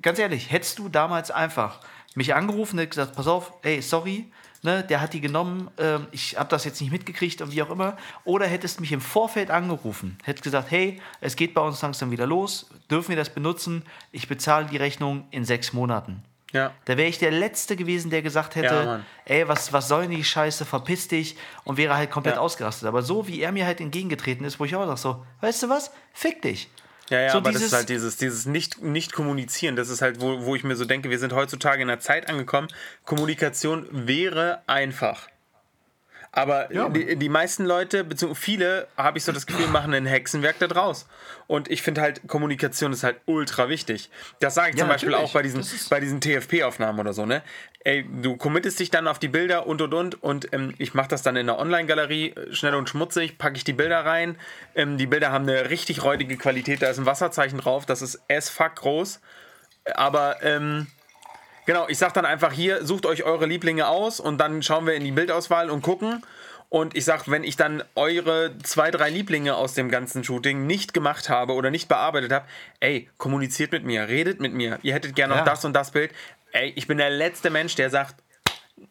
[0.01, 1.79] ganz ehrlich, hättest du damals einfach
[2.15, 6.07] mich angerufen und hättest gesagt, pass auf, ey, sorry, ne, der hat die genommen, ähm,
[6.11, 9.51] ich habe das jetzt nicht mitgekriegt und wie auch immer, oder hättest mich im Vorfeld
[9.51, 13.83] angerufen, hättest gesagt, hey, es geht bei uns langsam wieder los, dürfen wir das benutzen,
[14.11, 16.23] ich bezahle die Rechnung in sechs Monaten.
[16.51, 16.73] Ja.
[16.85, 20.11] Da wäre ich der Letzte gewesen, der gesagt hätte, Ja, ey, was, was soll denn
[20.11, 22.41] die Scheiße, verpiss dich und wäre halt komplett Ja.
[22.41, 22.87] ausgerastet.
[22.87, 25.69] Aber so wie er mir halt entgegengetreten ist, wo ich auch sage so, weißt du
[25.69, 26.69] was, fick dich.
[27.09, 29.75] Ja, ja, so aber das ist halt dieses, dieses nicht, nicht kommunizieren.
[29.75, 32.29] Das ist halt, wo, wo ich mir so denke, wir sind heutzutage in einer Zeit
[32.29, 32.67] angekommen.
[33.03, 35.27] Kommunikation wäre einfach.
[36.31, 36.89] Aber Ja.
[36.89, 40.67] die, die meisten Leute, beziehungsweise viele, habe ich so das Gefühl, machen ein Hexenwerk da
[40.67, 41.07] draus.
[41.47, 44.09] Und ich finde halt, Kommunikation ist halt ultra wichtig.
[44.39, 45.29] Das sage ich Ja, zum Beispiel natürlich.
[45.29, 47.41] auch bei diesen, bei diesen TFP-Aufnahmen oder so, ne?
[47.83, 51.07] Ey, du committest dich dann auf die Bilder und und und und ähm, ich mache
[51.07, 54.37] das dann in der Online-Galerie, äh, schnell und schmutzig, packe ich die Bilder rein.
[54.75, 58.21] Ähm, die Bilder haben eine richtig räudige Qualität, da ist ein Wasserzeichen drauf, das ist
[58.29, 59.19] as fuck groß.
[59.95, 60.87] Aber ähm,
[61.69, 64.95] genau, ich sag dann einfach hier, sucht euch eure Lieblinge aus und dann schauen wir
[64.95, 66.23] in die Bildauswahl und gucken.
[66.67, 70.95] Und ich sag, wenn ich dann eure zwei, drei Lieblinge aus dem ganzen Shooting nicht
[70.95, 72.45] gemacht habe oder nicht bearbeitet habe,
[72.79, 74.79] ey, kommuniziert mit mir, redet mit mir.
[74.81, 75.45] Ihr hättet gerne noch Ja.
[75.45, 76.11] das und das Bild.
[76.53, 78.15] Ey, ich bin der letzte Mensch, der sagt,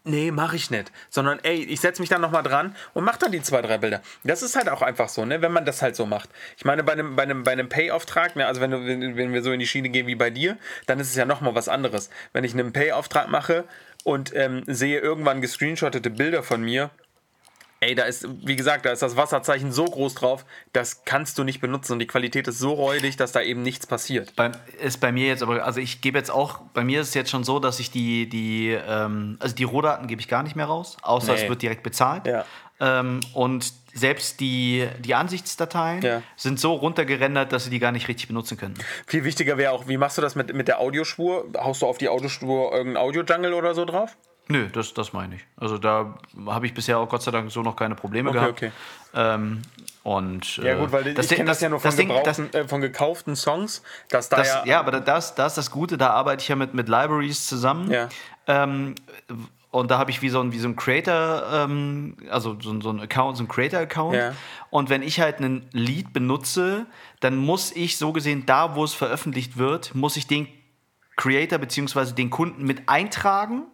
[0.05, 0.92] nee, mach ich nicht.
[1.11, 4.03] Sondern, ey, ich setze mich dann nochmal dran und mach dann die zwei, drei Bilder.
[4.24, 6.31] Das ist halt auch einfach so, ne, wenn man das halt so macht.
[6.57, 9.33] Ich meine, bei einem, bei einem, bei einem Pay-Auftrag, ne, also wenn, du, wenn, wenn
[9.33, 11.68] wir so in die Schiene gehen wie bei dir, dann ist es ja nochmal was
[11.68, 12.11] anderes.
[12.33, 13.64] Wenn ich einen Pay-Auftrag mache
[14.05, 16.90] und ähm, sehe irgendwann gescreenshottete Bilder von mir,
[17.80, 21.44] ey, da ist, wie gesagt, da ist das Wasserzeichen so groß drauf, das kannst du
[21.44, 24.34] nicht benutzen und die Qualität ist so räudig, dass da eben nichts passiert.
[24.36, 27.14] Bei, ist bei mir jetzt aber, also ich gebe jetzt auch, bei mir ist es
[27.14, 30.56] jetzt schon so, dass ich die, die, ähm, also die Rohdaten gebe ich gar nicht
[30.56, 31.42] mehr raus, außer Nee.
[31.42, 32.26] es wird direkt bezahlt.
[32.26, 32.44] Ja.
[32.80, 36.22] Ähm, und selbst die, die Ansichtsdateien Ja.
[36.36, 38.74] sind so runtergerendert, dass sie die gar nicht richtig benutzen können.
[39.06, 41.46] Viel wichtiger wäre auch, wie machst du das mit, mit der Audiospur?
[41.56, 44.16] Haust du auf die Audiospur irgendeinen Audio-Jungle oder so drauf?
[44.48, 45.42] Nö, das, das meine ich.
[45.56, 48.52] Also da habe ich bisher auch Gott sei Dank so noch keine Probleme Okay, gehabt.
[48.52, 48.72] okay.
[49.14, 49.62] Ähm,
[50.02, 53.37] und, Ja gut, weil ich kenne das, ja nur von, Ding- das, äh, von gekauften
[53.37, 54.62] Songs, dass da das, ja...
[54.64, 57.90] ja, aber das, das ist das Gute, da arbeite ich ja mit, mit Libraries zusammen.
[57.90, 58.08] Ja.
[58.46, 58.94] Ähm,
[59.70, 62.80] und da habe ich wie so ein, wie so ein Creator, ähm, also so, ein-
[62.80, 64.14] so ein Account, so ein Creator-Account.
[64.16, 64.32] Ja.
[64.70, 66.87] Und wenn ich halt ein Lied benutze,
[67.20, 70.48] dann muss ich so gesehen, da wo es veröffentlicht wird, muss ich den
[71.16, 72.12] Creator bzw.
[72.12, 73.64] den Kunden mit eintragen.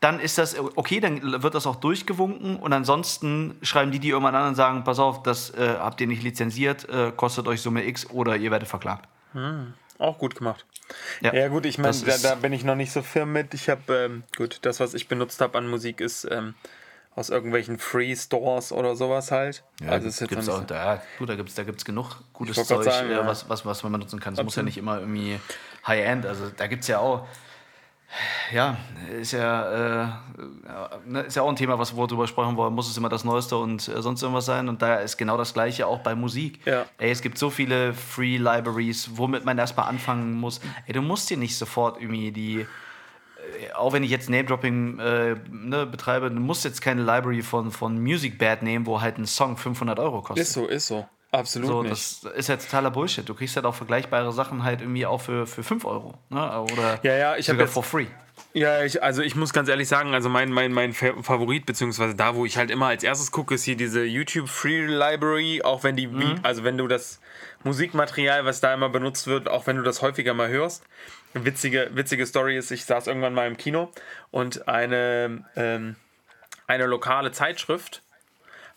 [0.00, 4.34] Dann ist das okay, dann wird das auch durchgewunken und ansonsten schreiben die die irgendwann
[4.34, 7.84] an und sagen, pass auf, das äh, habt ihr nicht lizenziert, äh, kostet euch Summe
[7.86, 9.08] X oder ihr werdet verklagt.
[9.98, 10.64] Auch gut gemacht.
[11.20, 11.34] Ja.
[11.34, 13.52] Ja, gut, ich meine, da, da bin ich noch nicht so firm mit.
[13.54, 16.54] Ich habe, ähm, gut, das, was ich benutzt habe an Musik, ist ähm,
[17.14, 19.62] aus irgendwelchen Free Stores oder sowas halt.
[19.86, 22.84] also ist jetzt gibt's auch, da, gut, da gibt es da gibt's genug gutes Zeug,
[22.84, 23.26] sagen, äh, ja.
[23.26, 24.34] was, was, was man benutzen kann.
[24.34, 25.38] Es muss ja nicht immer irgendwie
[25.86, 27.26] High-End, also da gibt es ja auch,
[28.52, 28.76] ja,
[29.18, 30.08] ist ja, äh,
[31.06, 33.24] ne, ist ja auch ein Thema, was wir drüber sprechen wollen, muss es immer das
[33.24, 36.66] Neueste und äh, sonst irgendwas sein und da ist genau das Gleiche auch bei Musik.
[36.66, 36.86] Ja.
[36.98, 40.60] Ey, es gibt so viele Free Libraries, womit man erstmal anfangen muss.
[40.86, 42.66] Ey, du musst dir nicht sofort irgendwie die
[43.74, 47.98] auch wenn ich jetzt Name-Dropping äh, ne, betreibe, du musst jetzt keine Library von, von
[47.98, 50.46] Music Bad nehmen, wo halt ein Song 500 Euro kostet.
[50.46, 51.06] Ist so, ist so.
[51.32, 51.92] Absolut So, nicht.
[51.92, 53.28] das ist ja totaler Bullshit.
[53.28, 56.14] Du kriegst halt auch vergleichbare Sachen halt irgendwie auch für, für 5 Euro.
[56.28, 56.60] Ne?
[56.72, 58.06] Oder Ja, ja, ich hab sogar jetzt- for free.
[58.52, 62.16] Ja, ich, also ich muss ganz ehrlich sagen, also mein, mein, mein Fa- Favorit, beziehungsweise
[62.16, 65.84] da, wo ich halt immer als erstes gucke, ist hier diese YouTube Free Library, auch
[65.84, 66.40] wenn die, Mhm.
[66.42, 67.20] also wenn du das
[67.62, 70.82] Musikmaterial, was da immer benutzt wird, auch wenn du das häufiger mal hörst.
[71.34, 73.92] Witzige, witzige Story ist, ich saß irgendwann mal im Kino
[74.32, 75.94] und eine, ähm,
[76.66, 78.02] eine lokale Zeitschrift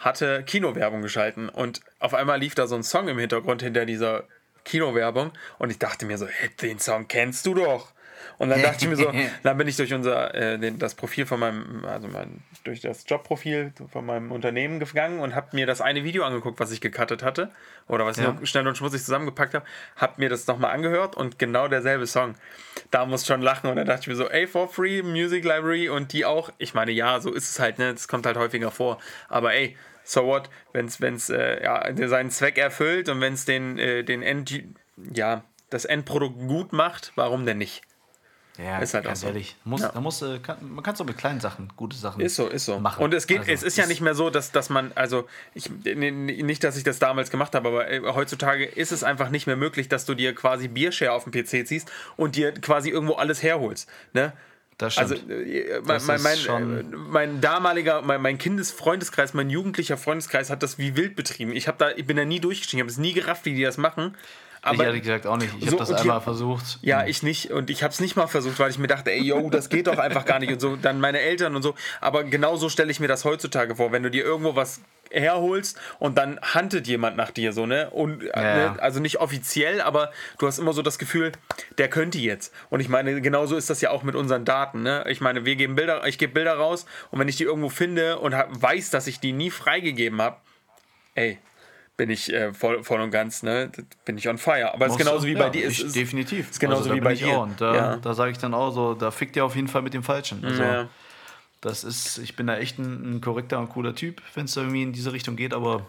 [0.03, 4.23] hatte Kinowerbung geschalten und auf einmal lief da so ein Song im Hintergrund hinter dieser
[4.65, 7.91] Kinowerbung und ich dachte mir so, hey, den Song kennst du doch.
[8.37, 9.11] Und dann dachte ich mir so,
[9.43, 13.03] dann bin ich durch unser äh, den, das Profil von meinem, also mein, durch das
[13.07, 17.21] Jobprofil von meinem Unternehmen gegangen und habe mir das eine Video angeguckt, was ich gecuttet
[17.21, 17.51] hatte
[17.89, 18.29] oder was Ja.
[18.33, 19.65] ich noch schnell und schmutzig zusammengepackt habe,
[19.97, 22.35] habe mir das nochmal angehört und genau derselbe Song.
[22.91, 25.43] Da muss ich schon lachen und dann dachte ich mir so, ey, for free Music
[25.43, 26.49] Library und die auch.
[26.57, 27.91] Ich meine, ja, so ist es halt, ne?
[27.93, 28.99] Das kommt halt häufiger vor.
[29.27, 33.77] Aber ey, so what, wenn es äh, ja, seinen Zweck erfüllt und wenn es den,
[33.79, 34.63] äh, den End,
[35.13, 37.81] ja, das Endprodukt gut macht, warum denn nicht?
[38.59, 39.27] Ja, Ist halt ganz auch so.
[39.29, 39.55] ehrlich.
[39.63, 39.99] Muss, Ja.
[39.99, 42.79] muss, äh, kann, man kann so mit kleinen Sachen gute Sachen Ist so, ist so.
[42.79, 43.03] machen.
[43.03, 45.71] Und es geht, Also, es ist ja nicht mehr so, dass, dass man, also ich,
[45.71, 49.55] nicht, dass ich das damals gemacht habe, aber äh, heutzutage ist es einfach nicht mehr
[49.55, 53.41] möglich, dass du dir quasi Biershare auf dem PC ziehst und dir quasi irgendwo alles
[53.41, 53.89] herholst.
[54.13, 54.33] Ne?
[54.77, 55.31] Das Also stimmt.
[55.31, 60.95] äh, mein, mein, äh, mein damaliger, mein, mein Kindesfreundeskreis, mein jugendlicher Freundeskreis hat das wie
[60.95, 61.53] wild betrieben.
[61.55, 63.63] Ich, hab da, ich bin da nie durchgestiegen, ich habe es nie gerafft, wie die
[63.63, 64.15] das machen.
[64.65, 65.53] Ich Aber ehrlich gesagt auch nicht.
[65.59, 66.79] Ich so, habe das einmal hier- versucht.
[66.81, 67.51] ja, ich nicht.
[67.51, 69.87] Und ich habe es nicht mal versucht, weil ich mir dachte, ey, yo, das geht
[69.87, 70.51] doch einfach gar nicht.
[70.53, 71.75] Und so, dann meine Eltern und so.
[71.99, 73.91] Aber genau so stelle ich mir das heutzutage vor.
[73.91, 74.79] Wenn du dir irgendwo was
[75.11, 77.89] herholst und dann handelt jemand nach dir so, ne?
[77.91, 78.71] Und, Ja.
[78.71, 78.75] ne?
[78.81, 81.33] Also nicht offiziell, aber du hast immer so das Gefühl,
[81.77, 82.51] der könnte jetzt.
[82.69, 85.03] Und ich meine, genauso ist das ja auch mit unseren Daten, ne?
[85.09, 88.17] Ich meine, wir geben Bilder, ich gebe Bilder raus und wenn ich die irgendwo finde
[88.19, 90.37] und hab, weiß, dass ich die nie freigegeben habe,
[91.15, 91.37] ey,
[91.97, 93.71] bin ich äh, voll, voll und ganz, ne?
[94.05, 94.73] Bin ich on fire.
[94.73, 95.67] Aber es ist genauso wie ja, bei dir.
[95.67, 96.49] Ich, ist, definitiv.
[96.49, 97.37] ist genauso Also wie bei dir.
[97.37, 97.43] Auch.
[97.43, 97.95] Und da, Ja.
[97.97, 100.43] da sage ich dann auch so, da fickt ihr auf jeden Fall mit dem Falschen.
[100.43, 100.89] Also, Ja.
[101.61, 104.81] das ist, ich bin da echt ein, ein korrekter und cooler Typ, wenn es irgendwie
[104.83, 105.85] in diese Richtung geht, aber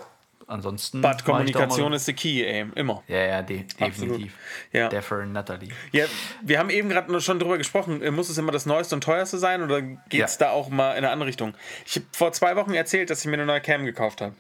[0.47, 1.01] ansonsten.
[1.01, 2.67] But Kommunikation ist the key, ey.
[2.75, 3.03] Immer.
[3.09, 3.95] Ja, ja, de Absolut.
[3.95, 4.35] definitiv.
[4.73, 4.89] Ja.
[4.91, 5.71] Definitely.
[5.93, 6.05] Ja,
[6.43, 8.03] wir haben eben gerade schon drüber gesprochen.
[8.03, 10.49] äh, Muss es immer das Neueste und Teuerste sein oder geht es Ja.
[10.49, 11.55] da auch mal in eine andere Richtung?
[11.87, 14.35] Ich habe vor zwei Wochen erzählt, dass ich mir eine neue Cam gekauft habe.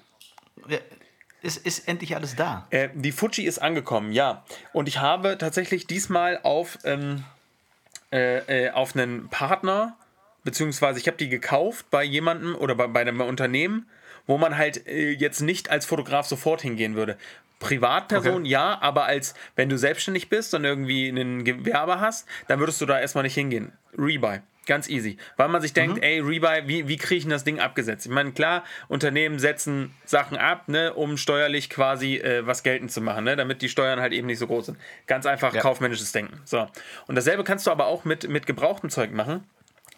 [0.69, 0.79] Ja,
[1.45, 2.67] ist, ist endlich alles da.
[2.71, 4.45] Äh, die Fuji ist angekommen, ja.
[4.73, 7.25] Und ich habe tatsächlich diesmal auf, ähm,
[8.13, 9.97] äh, äh, auf einen Partner,
[10.43, 13.89] beziehungsweise ich habe die gekauft bei jemandem oder bei, bei einem Unternehmen,
[14.27, 17.19] wo man halt äh, jetzt nicht als Fotograf sofort hingehen würde.
[17.61, 18.49] Privatperson Okay.
[18.49, 22.87] ja, aber als wenn du selbstständig bist und irgendwie ein Gewerbe hast, dann würdest du
[22.87, 23.73] da erstmal nicht hingehen.
[23.97, 24.41] Rebuy.
[24.67, 25.19] Ganz easy.
[25.37, 28.07] Weil man sich denkt, ey, Rebuy, wie, wie kriege ich denn das Ding abgesetzt?
[28.07, 33.01] Ich meine, klar, Unternehmen setzen Sachen ab, ne, um steuerlich quasi äh, was geltend zu
[33.01, 34.79] machen, ne, damit die Steuern halt eben nicht so groß sind.
[35.07, 35.61] Ganz einfach Ja.
[35.61, 36.41] kaufmännisches Denken.
[36.45, 36.67] So.
[37.07, 39.45] Und dasselbe kannst du aber auch mit, mit gebrauchtem Zeug machen.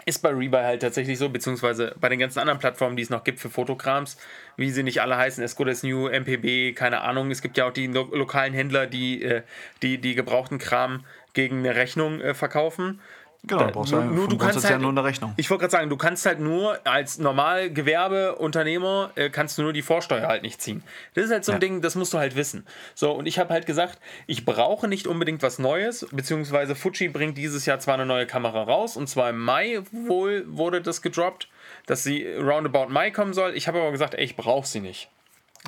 [0.05, 3.25] Ist bei Rebuy halt tatsächlich so, beziehungsweise bei den ganzen anderen Plattformen, die es noch
[3.25, 4.17] gibt für Fotokrams,
[4.57, 7.31] wie sie nicht alle heißen, Escoda New, MPB, keine Ahnung.
[7.33, 9.43] Es gibt ja auch die lo lokalen Händler, die, äh,
[9.83, 13.01] die die gebrauchten Kram gegen eine Rechnung äh, verkaufen.
[13.47, 15.33] Genau, Da- du brauchst nur- ja, nur du kannst ja halt- nur eine Rechnung.
[15.37, 19.73] Ich wollte gerade sagen, du kannst halt nur als normal Gewerbeunternehmer äh, kannst du nur
[19.73, 20.83] die Vorsteuer halt nicht ziehen.
[21.15, 21.61] Das ist halt so ein Ja.
[21.61, 22.67] Ding, das musst du halt wissen.
[22.95, 27.39] So, und ich habe halt gesagt, ich brauche nicht unbedingt was Neues, beziehungsweise Fuji bringt
[27.39, 31.49] dieses Jahr zwar eine neue Kamera raus, und zwar im Mai wohl wurde das gedroppt,
[31.87, 33.55] dass sie roundabout Mai kommen soll.
[33.57, 35.09] Ich habe aber gesagt, ey, ich brauche sie nicht.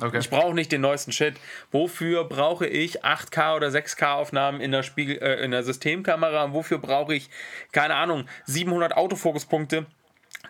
[0.01, 0.19] Okay.
[0.19, 1.35] Ich brauche nicht den neuesten Shit.
[1.71, 6.45] Wofür brauche ich 8K oder 6K Aufnahmen in der Spiegel äh, in der Systemkamera?
[6.45, 7.29] Und wofür brauche ich
[7.71, 9.85] keine Ahnung 700 Autofokuspunkte?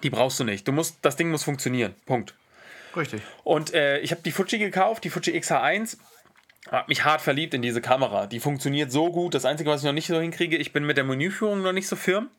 [0.03, 0.67] Die brauchst du nicht.
[0.67, 1.95] Du musst das Ding muss funktionieren.
[2.05, 2.35] Punkt.
[2.95, 3.21] Richtig.
[3.43, 5.97] Und äh, ich habe die Fuji gekauft, die Fuji XH1.
[6.69, 8.27] Hab mich hart verliebt in diese Kamera.
[8.27, 9.33] Die funktioniert so gut.
[9.33, 11.87] Das Einzige, was ich noch nicht so hinkriege, ich bin mit der Menüführung noch nicht
[11.87, 12.29] so firm.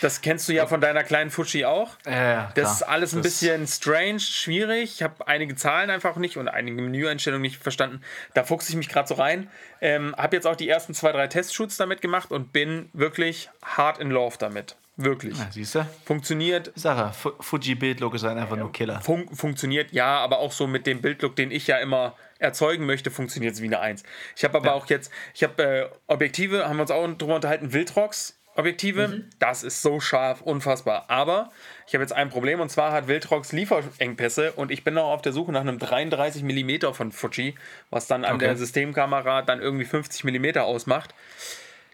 [0.00, 1.90] Das kennst du ja von deiner kleinen Fuji auch.
[2.06, 2.74] Ja, ja, Das klar.
[2.74, 4.94] ist alles ein Das- bisschen strange, schwierig.
[4.94, 8.00] Ich habe einige Zahlen einfach nicht und einige Menüeinstellungen nicht verstanden.
[8.34, 9.48] Da fuchse ich mich gerade so rein.
[9.80, 13.98] Ähm, habe jetzt auch die ersten zwei, drei Testshoots damit gemacht und bin wirklich hart
[13.98, 14.76] in love damit.
[14.96, 15.38] Wirklich.
[15.38, 15.86] Ja, siehst du?
[16.04, 16.70] Funktioniert.
[16.74, 19.00] Sache, Fu- Fuji-Bildlook ist halt einfach nur Killer.
[19.00, 23.10] Fun funktioniert, ja, aber auch so mit dem Bildlook, den ich ja immer erzeugen möchte,
[23.10, 24.02] funktioniert es wie eine Eins.
[24.36, 27.72] Ich habe aber auch jetzt, ich habe äh, Objektive, haben wir uns auch drüber unterhalten,
[27.72, 28.38] Wildrox.
[28.54, 31.06] Objektive, das ist so scharf, unfassbar.
[31.08, 31.50] Aber
[31.86, 35.22] ich habe jetzt ein Problem und zwar hat Wildrox Lieferengpässe und ich bin noch auf
[35.22, 37.54] der Suche nach einem 33 mm von Fuji,
[37.90, 38.44] was dann an Okay.
[38.46, 41.14] der Systemkamera dann irgendwie 50 mm ausmacht.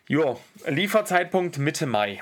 [0.08, 2.20] Jo, Lieferzeitpunkt Mitte Mai.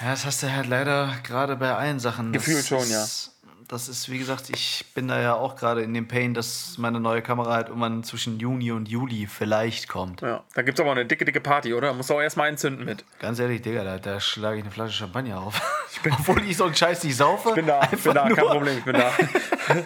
[0.00, 2.32] Ja, das hast du halt leider gerade bei allen Sachen.
[2.32, 3.04] Gefühlt schon, ja.
[3.72, 6.98] Das ist, wie gesagt, ich bin da ja auch gerade in dem Pain, dass meine
[6.98, 10.22] neue Kamera halt irgendwann zwischen Juni und Juli vielleicht kommt.
[10.22, 11.92] Ja, da gibt es aber eine dicke, dicke Party, oder?
[11.92, 13.04] Musst du auch erstmal entzünden mit.
[13.20, 15.62] Ganz ehrlich, Digga, da, da schlage ich eine Flasche Champagner auf.
[16.04, 17.50] Obwohl ich so einen Scheiß nicht saufe.
[17.50, 19.12] Ich bin da, ich bin da, einfach kein nur- Problem, ich bin da.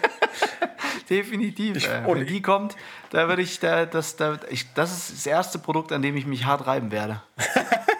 [1.09, 1.87] Definitiv.
[1.87, 2.75] äh, und Wenn ich- die kommt,
[3.11, 6.25] da würde ich, da, das, da, ich, das ist das erste Produkt, an dem ich
[6.25, 7.21] mich hart reiben werde.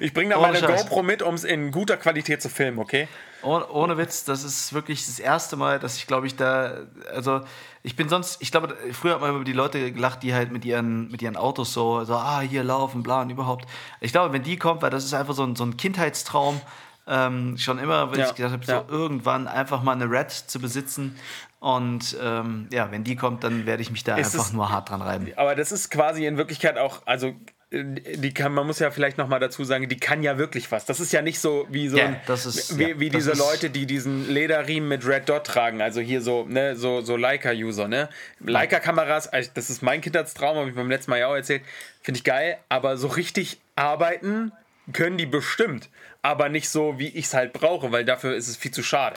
[0.00, 0.82] Ich bringe da Ohne meine Scheiß.
[0.84, 3.06] GoPro mit, um es in guter Qualität zu filmen, okay?
[3.42, 6.78] Ohne, ohne Witz, das ist wirklich das erste Mal, dass ich, glaube ich, da,
[7.14, 7.40] also
[7.82, 10.64] ich bin sonst, ich glaube, früher hat man über die Leute gelacht, die halt mit
[10.64, 13.66] ihren, mit ihren Autos so, so, ah, hier laufen, bla und überhaupt.
[14.00, 16.60] Ich glaube, wenn die kommt, weil das ist einfach so ein, so ein Kindheitstraum,
[17.06, 18.84] ähm, schon immer, wenn Ja, ich gedacht habe, ja.
[18.88, 21.16] so irgendwann einfach mal eine Red zu besitzen.
[21.60, 24.70] Und ähm, ja, wenn die kommt, dann werde ich mich da Ist einfach es- nur
[24.70, 25.28] hart dran reiben.
[25.36, 27.34] Aber das ist quasi in Wirklichkeit auch, also
[27.72, 30.86] die kann, man muss ja vielleicht noch mal dazu sagen, die kann ja wirklich was.
[30.86, 33.38] Das ist ja nicht so wie so Ja, ein, ist- wie, ja, wie diese ist-
[33.38, 37.86] Leute, die diesen Lederriemen mit Red Dot tragen, also hier so ne so so Leica-User,
[37.86, 38.08] ne?
[38.40, 41.62] Leica-Kameras, also das ist mein Kindheitstraum, habe ich beim letzten Mal ja auch erzählt,
[42.02, 42.58] finde ich geil.
[42.68, 44.50] Aber so richtig arbeiten
[44.92, 45.88] können die bestimmt,
[46.22, 49.16] aber nicht so wie ich es halt brauche, weil dafür ist es viel zu schade.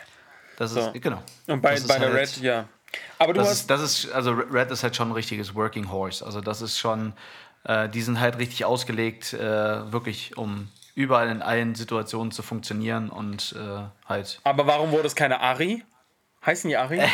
[0.57, 0.91] Das ist, So.
[0.93, 1.23] genau.
[1.47, 2.67] Und bei, Das ist bei der halt- Red, ja.
[3.17, 5.91] Aber du Das hast ist, das ist, also Red ist halt schon ein richtiges Working
[5.91, 6.23] Horse.
[6.23, 7.13] Also das ist schon,
[7.65, 13.09] äh, die sind halt richtig ausgelegt, äh, wirklich, um überall in allen Situationen zu funktionieren
[13.09, 14.39] und äh, halt.
[14.43, 15.83] Aber warum wurde es keine Ari?
[16.45, 17.01] Heißen die Ari?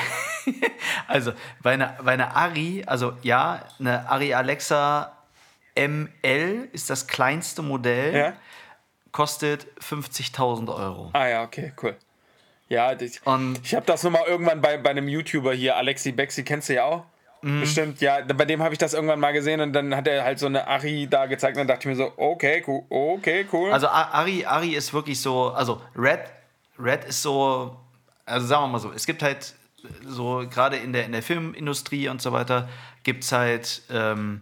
[1.07, 1.33] Also
[1.63, 5.11] bei einer, bei einer Ari, also ja, eine Ari Alexa
[5.75, 8.33] ML ist das kleinste Modell, ja.
[9.11, 11.09] kostet 50.000 Euro.
[11.13, 11.95] Ah ja, okay, cool.
[12.67, 13.21] Ja, ich,
[13.63, 16.75] ich habe das nur mal irgendwann bei, bei einem YouTuber hier, Alexi Bexi, kennst du
[16.75, 17.05] ja auch?
[17.41, 17.61] Mhm.
[17.61, 20.39] Bestimmt, ja, bei dem habe ich das irgendwann mal gesehen und dann hat er halt
[20.39, 23.71] so eine Ari da gezeigt und dann dachte ich mir so, okay, cool, okay, cool.
[23.71, 26.19] Also Ari, Ari ist wirklich so, also Red,
[26.77, 27.77] Red ist so,
[28.25, 29.53] also sagen wir mal so, es gibt halt
[30.05, 32.67] so, gerade in der, in der Filmindustrie und so weiter,
[33.03, 34.41] gibt es halt, ähm,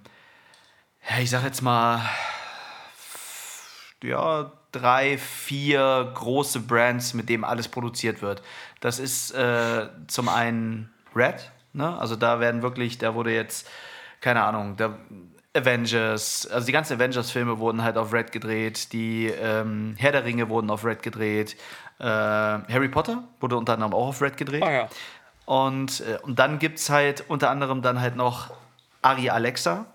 [1.08, 2.02] ja, ich sag jetzt mal,
[4.04, 8.42] ja, drei, vier große Brands, mit denen alles produziert wird.
[8.80, 11.98] Das ist äh, zum einen Red, ne?
[11.98, 13.70] also da werden wirklich, da wurde jetzt,
[14.22, 14.98] keine Ahnung, da
[15.54, 20.50] Avengers, also die ganzen Avengers-Filme wurden halt auf Red gedreht, die ähm, Herr der Ringe
[20.50, 21.56] wurden auf Red gedreht,
[22.00, 24.64] äh, Harry Potter wurde unter anderem auch auf Red gedreht.
[24.64, 24.90] ah ja.
[25.46, 28.52] Und, äh, und dann gibt es halt unter anderem dann halt noch
[29.02, 29.86] Ari Alexa.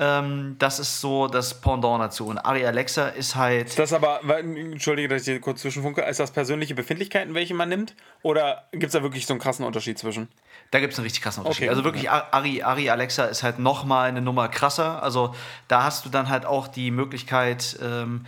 [0.00, 2.26] Ähm, das ist so das Pendant dazu.
[2.26, 3.78] Und Ari Alexa ist halt.
[3.78, 7.94] Das aber, entschuldige, dass ich hier kurz zwischenfunke, ist das persönliche Befindlichkeiten, welche man nimmt?
[8.22, 10.28] Oder gibt es da wirklich so einen krassen Unterschied zwischen?
[10.70, 11.64] Da gibt es einen richtig krassen Unterschied.
[11.64, 15.02] Okay, also wirklich, Ari, Ari Alexa ist halt nochmal eine Nummer krasser.
[15.02, 15.34] Also
[15.66, 18.24] da hast du dann halt auch die Möglichkeit, ähm,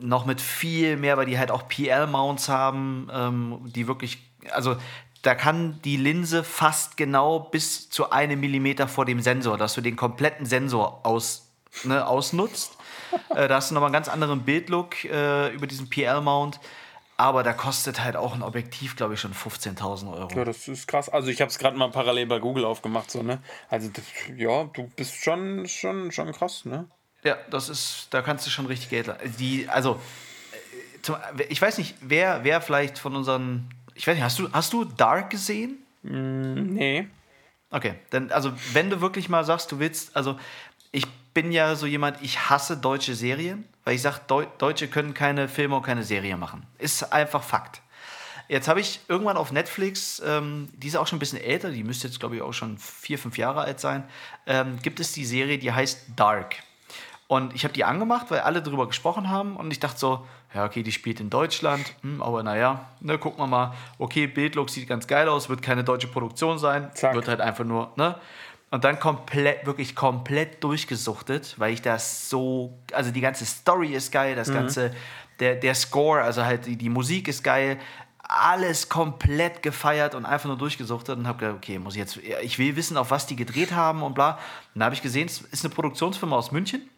[0.00, 4.18] noch mit viel mehr, weil die halt auch PL-Mounts haben, ähm, die wirklich,
[4.50, 4.76] also
[5.22, 9.80] da kann die Linse fast genau bis zu einem Millimeter vor dem Sensor, dass du
[9.80, 11.50] den kompletten Sensor aus,
[11.82, 12.76] ne, ausnutzt.
[13.34, 16.60] äh, da hast du nochmal einen ganz anderen Bildlook äh, über diesen PL-Mount.
[17.18, 20.28] Aber da kostet halt auch ein Objektiv, glaube ich, schon 15.000 Euro.
[20.34, 21.08] Ja, das ist krass.
[21.08, 23.40] Also ich habe es gerade mal parallel bei Google aufgemacht, so, ne?
[23.70, 24.04] Also, das,
[24.36, 26.86] ja, du bist schon, schon, schon krass, ne?
[27.24, 29.10] Ja, das ist, da kannst du schon richtig Geld.
[29.38, 29.98] Die, also,
[30.52, 31.16] äh, zum,
[31.48, 34.84] ich weiß nicht, wer, wer vielleicht von unseren, ich weiß nicht, hast du, hast du
[34.84, 35.78] Dark gesehen?
[36.02, 37.08] Nee.
[37.70, 40.38] Okay, dann, also, wenn du wirklich mal sagst, du willst, also,
[40.92, 45.12] ich bin ja so jemand, ich hasse deutsche Serien, weil ich sage, Deu Deutsche können
[45.12, 46.64] keine Filme und keine Serie machen.
[46.78, 47.82] Ist einfach Fakt.
[48.48, 51.84] Jetzt habe ich irgendwann auf Netflix, ähm, die ist auch schon ein bisschen älter, die
[51.84, 54.04] müsste jetzt, glaube ich, auch schon vier, fünf Jahre alt sein,
[54.46, 56.56] ähm, gibt es die Serie, die heißt Dark.
[57.28, 60.64] Und ich habe die angemacht, weil alle darüber gesprochen haben und ich dachte so, ja,
[60.64, 64.88] okay, die spielt in Deutschland, hm, aber naja, ne, gucken wir mal, okay, Bildlook sieht
[64.88, 67.14] ganz geil aus, wird keine deutsche Produktion sein, Zack.
[67.14, 68.14] wird halt einfach nur, ne?
[68.70, 74.10] Und dann komplett, wirklich komplett durchgesuchtet, weil ich das so, also die ganze Story ist
[74.10, 74.92] geil, das ganze,
[75.38, 77.78] der, der Score, also halt die, die Musik ist geil,
[78.28, 82.58] alles komplett gefeiert und einfach nur durchgesuchtet und habe gedacht, okay, muss ich jetzt, ich
[82.58, 84.32] will wissen, auf was die gedreht haben und bla.
[84.32, 84.40] Und
[84.74, 86.88] dann habe ich gesehen, es ist eine Produktionsfirma aus München,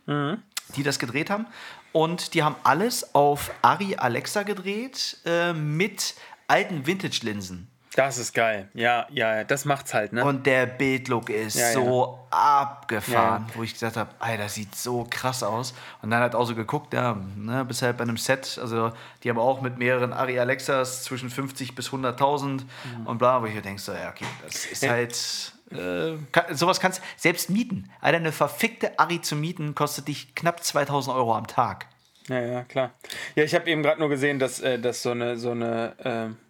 [0.77, 1.47] die das gedreht haben.
[1.93, 6.15] Und die haben alles auf Ari Alexa gedreht äh, mit
[6.47, 7.69] alten Vintage-Linsen.
[7.99, 8.69] Das ist geil.
[8.75, 10.25] Ja, ja, ja, das macht's halt, ne?
[10.25, 11.73] Und der Bildlook ist Ja, ja.
[11.73, 13.55] so abgefahren, Ja.
[13.57, 15.75] wo ich gesagt habe, ey, das sieht so krass aus.
[16.01, 18.93] Und dann halt auch so geguckt, ja, ne, bis halt bei einem Set, also
[19.25, 22.63] die haben auch mit mehreren Ari Alexas zwischen 50 bis 100.000
[23.05, 24.91] und bla, wo ich mir denke, so, ja, okay, das ist Ja.
[24.91, 27.91] halt, äh, kann, sowas kannst selbst mieten.
[28.01, 31.87] Alter, eine verfickte Ari zu mieten kostet dich knapp 2000 Euro am Tag.
[32.29, 32.93] Ja, ja, klar.
[33.35, 35.95] Ja, ich habe eben gerade nur gesehen, dass, äh, dass so eine, so eine
[36.35, 36.48] äh,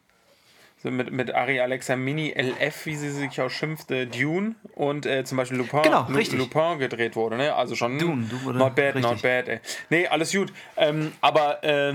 [0.83, 5.25] so mit, mit Ari Alexa Mini LF, wie sie sich auch schimpfte, Dune und äh,
[5.25, 6.39] zum Beispiel Lupin, Genau, richtig.
[6.39, 7.37] Lupin gedreht wurde.
[7.37, 7.55] Ne?
[7.55, 9.23] Also schon Dune, du wurde- not bad, not richtig.
[9.23, 9.49] bad.
[9.49, 9.61] Ey.
[9.91, 10.53] Nee, alles gut.
[10.77, 11.95] Ähm, aber äh,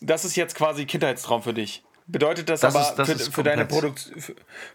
[0.00, 1.82] das ist jetzt quasi Kindheitstraum für dich.
[2.06, 3.94] Bedeutet das, Das aber ist- das für, für, deine für,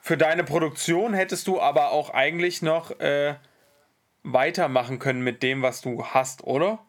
[0.01, 3.35] für deine Produktion hättest du aber auch eigentlich noch äh,
[4.23, 6.79] weitermachen können mit dem, was du hast, oder?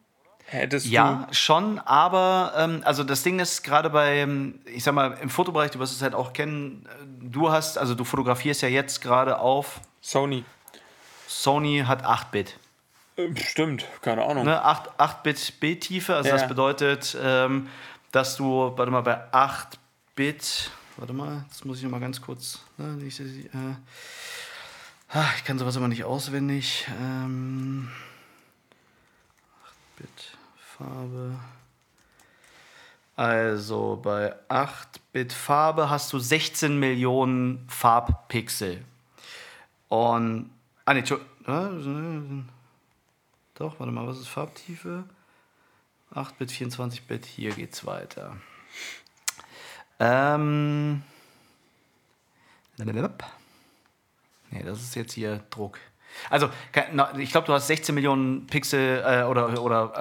[0.51, 4.27] Hättest Ja, schon, aber ähm, also das Ding ist gerade bei,
[4.65, 7.93] ich sag mal, im Fotobereich, du wirst es halt auch kennen, äh, du hast, also
[7.93, 10.43] du fotografierst ja jetzt gerade auf, du Sony?
[11.27, 12.57] Sony hat 8-Bit.
[13.17, 14.45] Äh, Stimmt, keine Ahnung.
[14.45, 14.63] Ne?
[14.63, 16.37] 8 8-Bit Bildtiefe, also Ja.
[16.37, 17.69] das bedeutet, ähm,
[18.11, 22.59] dass du, warte mal, bei 8-Bit, warte mal, jetzt muss ich noch mal ganz kurz,
[22.77, 23.25] ne, nicht, äh,
[25.09, 26.87] ah, ich kann sowas immer nicht auswendig.
[26.99, 27.89] Ähm,
[29.97, 30.28] 8-Bit
[30.79, 31.37] Farbe.
[33.17, 38.85] Also bei 8-Bit Farbe hast du 16 Millionen Farbpixel.
[39.89, 40.49] Und.
[40.85, 42.43] Ah, nee, äh,
[43.55, 45.03] doch, warte mal, was ist Farbtiefe?
[46.13, 48.37] 8-Bit, 24-Bit, hier geht's weiter.
[49.99, 51.03] Ähm.
[54.51, 55.77] Nee, das ist jetzt hier Druck.
[56.29, 56.49] Also,
[57.17, 59.93] ich glaube, du hast 16 Millionen Pixel äh, oder, oder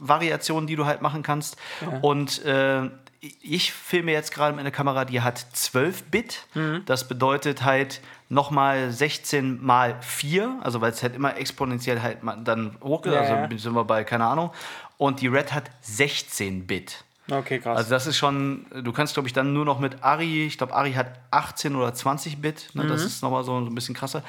[0.00, 1.56] Farbvariationen, die du halt machen kannst.
[2.02, 2.88] Und äh,
[3.20, 6.46] ich filme jetzt gerade mit einer Kamera, die hat 12 Bit.
[6.86, 12.76] Das bedeutet halt nochmal 16 mal 4, also weil es halt immer exponentiell halt dann
[12.82, 13.12] hochgeht.
[13.12, 13.58] Ja, also ja.
[13.58, 14.50] sind wir bei, keine Ahnung.
[14.96, 17.04] Und die Red hat 16 Bit.
[17.30, 17.78] Okay, krass.
[17.78, 20.74] Also das ist schon, du kannst glaube ich dann nur noch mit Ari, ich glaube
[20.74, 22.84] Ari hat 18 oder 20 Bit, ne?
[22.84, 22.88] Mhm.
[22.88, 24.22] das ist nochmal so, so ein bisschen krasser.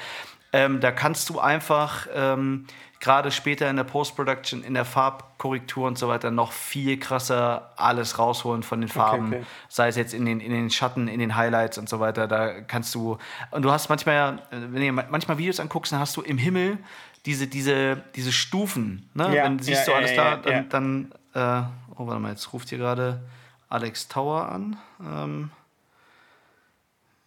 [0.52, 2.66] Ähm, da kannst du einfach ähm,
[3.00, 8.18] gerade später in der Post-Production, in der Farbkorrektur und so weiter noch viel krasser alles
[8.18, 9.28] rausholen von den Farben.
[9.28, 9.42] okay.
[9.68, 12.28] Sei es jetzt in den, in den Schatten, in den Highlights und so weiter.
[12.28, 13.18] Da kannst du,
[13.50, 16.78] und du hast manchmal, ja, wenn du manchmal Videos anguckst, dann hast du im Himmel
[17.26, 19.10] diese, diese, diese Stufen.
[19.14, 19.34] Ne?
[19.34, 22.52] Ja, dann siehst ja, du alles ja, da, dann, dann äh, oh, warte mal, jetzt
[22.52, 23.20] ruft hier gerade
[23.68, 24.76] Alex Tower an.
[25.00, 25.50] Ähm,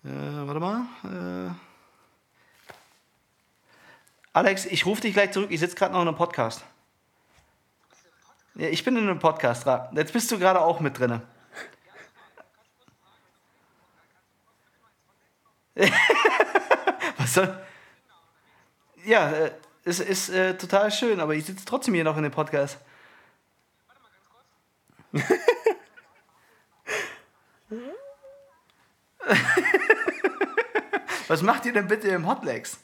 [0.05, 0.85] äh, warte mal.
[1.03, 1.64] Äh,
[4.36, 5.50] Alex, ich rufe dich gleich zurück.
[5.50, 6.65] Ich sitze gerade noch in einem Podcast.
[8.56, 9.65] Ja, ich bin in einem Podcast.
[9.93, 11.21] Jetzt bist du gerade auch mit drin.
[17.17, 17.58] Was soll.
[19.06, 19.52] Ja, äh,
[19.86, 22.78] es ist äh, total schön, aber ich sitze trotzdem hier noch in dem Podcast.
[31.30, 32.80] Was macht ihr denn bitte im Hotlegs?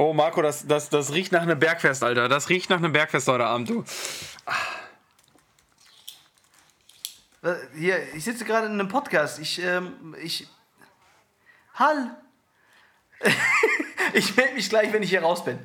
[0.00, 2.28] Oh, Marco, das, das, das riecht nach einem Bergfest, Alter.
[2.28, 3.84] Das riecht nach einem Bergfest heute Abend, du.
[7.42, 9.38] Äh, Hier, ich sitze gerade in einem Podcast.
[9.38, 10.48] Ich, ähm, ich.
[11.74, 12.16] Hall!
[14.14, 15.58] ich melde mich gleich, wenn ich hier raus bin.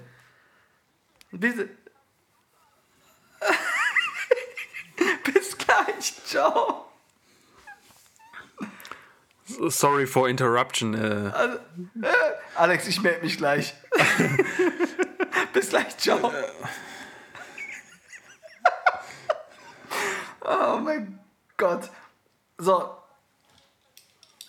[1.31, 1.69] Bitte.
[5.23, 6.13] Bis gleich.
[6.25, 6.84] Ciao.
[9.69, 10.93] Sorry for interruption.
[10.93, 11.31] Äh.
[12.55, 13.73] Alex, ich melde mich gleich.
[15.53, 15.97] Bis gleich.
[15.97, 16.31] Ciao.
[20.41, 21.19] oh mein
[21.57, 21.89] Gott.
[22.57, 22.95] So,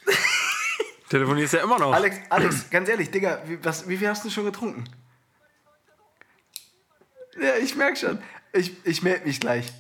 [1.09, 1.93] Telefonierst ja immer noch.
[1.93, 4.85] Alex, Alex, ganz ehrlich, Digga, wie, was, wie viel hast du schon getrunken?
[7.41, 8.23] Ja, ich merke schon.
[8.53, 9.73] Ich, ich melde mich gleich.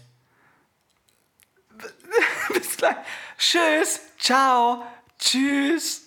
[2.52, 2.96] Bis gleich.
[3.38, 4.00] Tschüss.
[4.18, 4.84] Ciao.
[5.18, 6.02] Tschüss.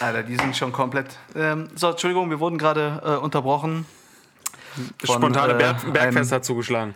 [0.00, 1.06] Alter, die sind schon komplett.
[1.34, 3.86] Ähm, so, Entschuldigung, wir wurden gerade äh, unterbrochen.
[5.04, 6.94] von, Spontane äh, Berg Bergfest einem- hat zugeschlagen.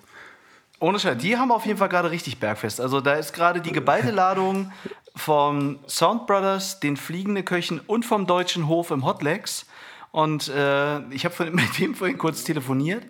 [0.78, 2.80] Ohne Scheiß, die haben auf jeden Fall gerade richtig Bergfest.
[2.80, 4.72] Also da ist gerade die geballte Ladung
[5.14, 9.66] vom Sound Brothers, den Fliegende Köchen und vom Deutschen Hof im Hotlegs.
[10.10, 13.04] Und äh, ich habe mit dem vorhin kurz telefoniert.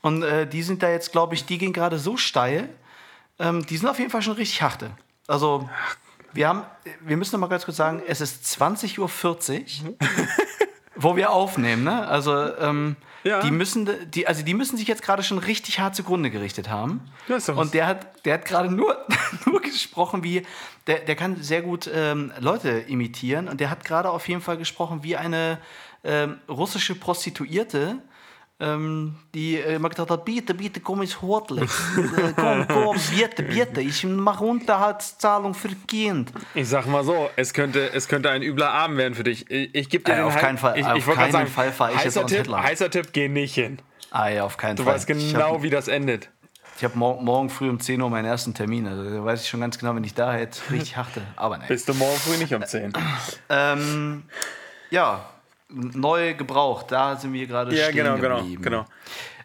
[0.00, 2.68] Und äh, die sind da jetzt, glaube ich, die gehen gerade so steil.
[3.38, 4.90] Ähm, die sind auf jeden Fall schon richtig harte.
[5.26, 5.68] Also
[6.38, 6.62] wir haben,
[7.00, 9.94] wir müssen noch mal ganz kurz sagen, es ist 20.40 Uhr,
[10.94, 11.82] wo wir aufnehmen.
[11.82, 12.06] Ne?
[12.06, 13.40] Also ähm, Ja.
[13.42, 17.00] die müssen, die, also die müssen sich jetzt gerade schon richtig hart zugrunde gerichtet haben.
[17.26, 17.38] Ja.
[17.54, 18.96] Und der hat, der hat gerade nur,
[19.46, 20.46] nur gesprochen wie,
[20.86, 24.58] der, der kann sehr gut ähm, Leute imitieren und der hat gerade auf jeden Fall
[24.58, 25.58] gesprochen wie eine
[26.04, 27.98] ähm, russische Prostituierte,
[28.60, 31.58] ähm, die äh, immer gesagt hat, bitte, bitte, komm ins Hotel.
[31.62, 31.66] Äh,
[32.34, 36.32] komm, komm, bitte, bitte, ich mache Unterhaltszahlung für Kind.
[36.54, 39.48] Ich sag mal so, es könnte, es könnte ein übler Abend werden für dich.
[39.50, 41.32] Ich, ich gebe dir Äh, den auf Hei- keinen Fall- Ich, auf ich gerade keinen
[41.32, 43.78] sagen, Fall fahr ich jetzt Tipp, heißer Tipp, geh nicht hin.
[44.10, 44.94] Ah ja, auf keinen Du Fall.
[44.94, 46.30] weißt Ich genau, hab- wie das endet.
[46.78, 48.86] Ich habe morgen, morgen früh um 10 Uhr meinen ersten Termin.
[48.86, 51.22] Also da weiß ich schon ganz genau, wenn ich da hätte, richtig harte.
[51.34, 51.66] Aber nein.
[51.66, 52.92] Bist du morgen früh nicht um 10.
[53.48, 54.22] Ähm,
[54.90, 55.28] ja,
[55.70, 56.86] neu gebraucht.
[56.90, 58.62] Da sind wir gerade Ja, stehen genau, genau, geblieben.
[58.62, 58.84] genau.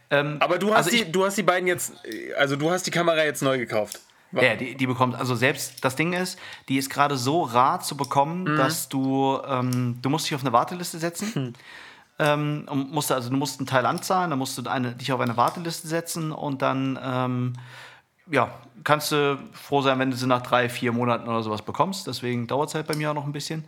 [0.09, 1.93] Ähm, Aber du hast, also die, du hast die beiden jetzt,
[2.37, 3.99] also du hast die Kamera jetzt neu gekauft.
[4.31, 7.95] Ja, die, die bekommt, also selbst das Ding ist, die ist gerade so rar zu
[7.95, 8.57] bekommen, Mhm.
[8.57, 11.31] dass du, ähm, du musst dich auf eine Warteliste setzen.
[11.35, 11.53] Hm.
[12.19, 15.19] Ähm, und musst, also du musst einen Teil anzahlen, dann musst du eine, dich auf
[15.19, 17.53] eine Warteliste setzen und dann ähm,
[18.29, 18.49] ja,
[18.83, 22.07] kannst du froh sein, wenn du sie nach drei, vier Monaten oder sowas bekommst.
[22.07, 23.65] Deswegen dauert es halt bei mir auch noch ein bisschen.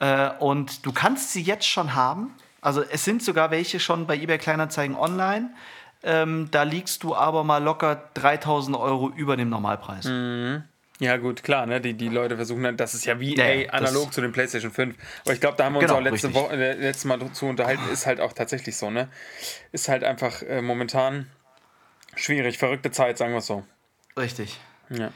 [0.00, 2.34] Äh, und du kannst sie jetzt schon haben.
[2.60, 5.50] Also es sind sogar welche schon bei eBay Kleinanzeigen online.
[6.02, 10.04] Ähm, da liegst du aber mal locker 3000 Euro über dem Normalpreis.
[10.06, 10.64] Mhm.
[10.98, 11.80] Ja, gut, klar, ne?
[11.80, 14.70] Die, die Leute versuchen dann, das ist ja wie Ja, ey, analog zu den PlayStation
[14.72, 14.96] 5.
[15.24, 16.34] Aber ich glaube, da haben wir uns Genau, auch letzte richtig.
[16.34, 19.08] Woche, äh, letztes Mal zu unterhalten, ist halt auch tatsächlich so, ne?
[19.72, 21.26] Ist halt einfach äh, momentan
[22.14, 23.64] schwierig, verrückte Zeit, sagen wir es so.
[24.16, 24.58] Richtig.
[24.88, 25.10] Ja.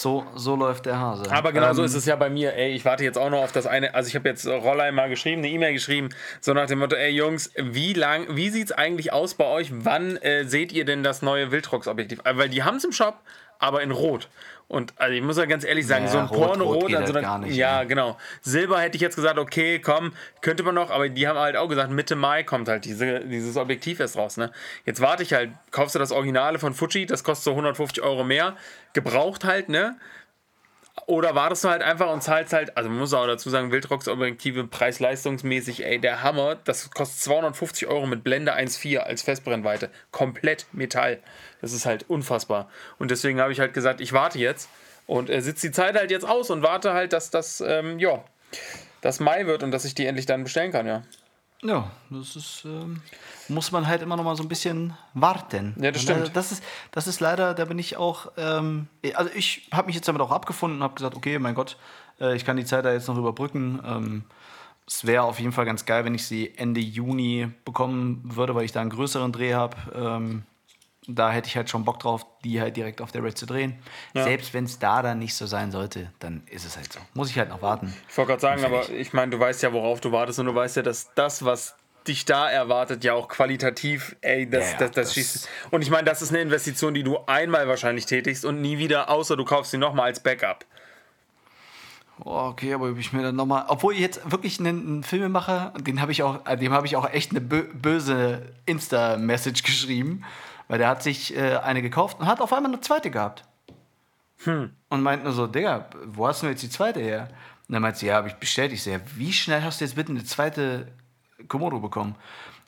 [0.00, 1.30] So, so läuft der Hase.
[1.30, 2.54] Aber genau so Ähm, ist es ja bei mir.
[2.54, 3.94] Ey, ich warte jetzt auch noch auf das eine.
[3.94, 7.10] Also ich habe jetzt Rollei mal geschrieben, eine E-Mail geschrieben, so nach dem Motto: Ey
[7.10, 9.68] Jungs, wie lang, wie sieht's eigentlich aus bei euch?
[9.72, 12.20] Wann äh, seht ihr denn das neue Wildrox-Objektiv?
[12.24, 13.20] Äh, Weil die haben es im Shop,
[13.58, 14.28] aber in Rot.
[14.68, 16.96] Und also ich muss ja ganz ehrlich sagen, Ja, so ein Rot- Rot Porno-Rot, geht
[16.96, 17.84] also dann, gar nicht, ja, ja.
[17.84, 18.16] genau.
[18.42, 21.68] Silber hätte ich jetzt gesagt, okay, komm, könnte man noch, aber die haben halt auch
[21.68, 24.36] gesagt, Mitte Mai kommt halt diese, dieses Objektiv erst raus.
[24.36, 24.50] Ne?
[24.84, 28.24] Jetzt warte ich halt, kaufst du das Originale von Fuji, das kostet so 150 Euro
[28.24, 28.56] mehr,
[28.92, 29.96] gebraucht halt, ne?
[31.04, 34.66] Oder wartest du halt einfach und zahlst halt, also man muss auch dazu sagen, Wildrox-Objektive
[34.66, 39.90] preis-leistungsmäßig, ey, der Hammer, das kostet 250 Euro mit Blende 1.4 als Festbrennweite.
[40.10, 41.20] Komplett Metall.
[41.60, 42.68] Das ist halt unfassbar.
[42.98, 44.68] Und deswegen habe ich halt gesagt, ich warte jetzt
[45.06, 48.24] und äh, sitze die Zeit halt jetzt aus und warte halt, dass das, ähm, ja,
[49.00, 51.02] das Mai wird und dass ich die endlich dann bestellen kann, ja.
[51.62, 53.00] Ja, das ist, ähm,
[53.48, 55.74] muss man halt immer noch mal so ein bisschen warten.
[55.80, 56.36] Ja, das stimmt.
[56.36, 60.06] Das ist, das ist leider, da bin ich auch, ähm, also ich habe mich jetzt
[60.06, 61.76] damit auch abgefunden und habe gesagt, okay, mein Gott,
[62.20, 63.80] äh, ich kann die Zeit da jetzt noch überbrücken.
[63.84, 64.24] Ähm,
[64.86, 68.64] es wäre auf jeden Fall ganz geil, wenn ich sie Ende Juni bekommen würde, weil
[68.64, 69.76] ich da einen größeren Dreh habe.
[69.94, 70.44] Ähm,
[71.08, 73.78] da hätte ich halt schon Bock drauf, die halt direkt auf der Red zu drehen.
[74.14, 77.00] Selbst wenn es da dann nicht so sein sollte, dann ist es halt so.
[77.14, 77.94] Muss ich halt noch warten.
[78.08, 80.54] Ich wollte gerade sagen, aber ich meine, du weißt ja, worauf du wartest und du
[80.54, 81.74] weißt ja, dass das, was
[82.08, 85.48] dich da erwartet, ja auch qualitativ, ey, das, Ja, ja, das, das, das- schießt.
[85.72, 89.10] Und ich meine, das ist eine Investition, die du einmal wahrscheinlich tätigst und nie wieder,
[89.10, 90.64] außer du kaufst sie nochmal als Backup.
[92.24, 93.66] Oh, okay, aber ob ich mir dann nochmal.
[93.68, 97.10] Obwohl ich jetzt wirklich einen, einen Filmemacher, den habe ich auch, dem habe ich auch
[97.10, 100.24] echt eine bö böse Insta-Message geschrieben,
[100.68, 103.44] weil der hat sich äh, eine gekauft und hat auf einmal eine zweite gehabt.
[104.44, 107.28] Und meint nur so, Digga, wo hast du jetzt die zweite her?
[107.68, 108.72] Und dann meint sie, ja, habe ich bestellt.
[108.72, 110.88] Ich so, ja, wie schnell hast du jetzt bitte eine zweite
[111.48, 112.14] Komodo bekommen?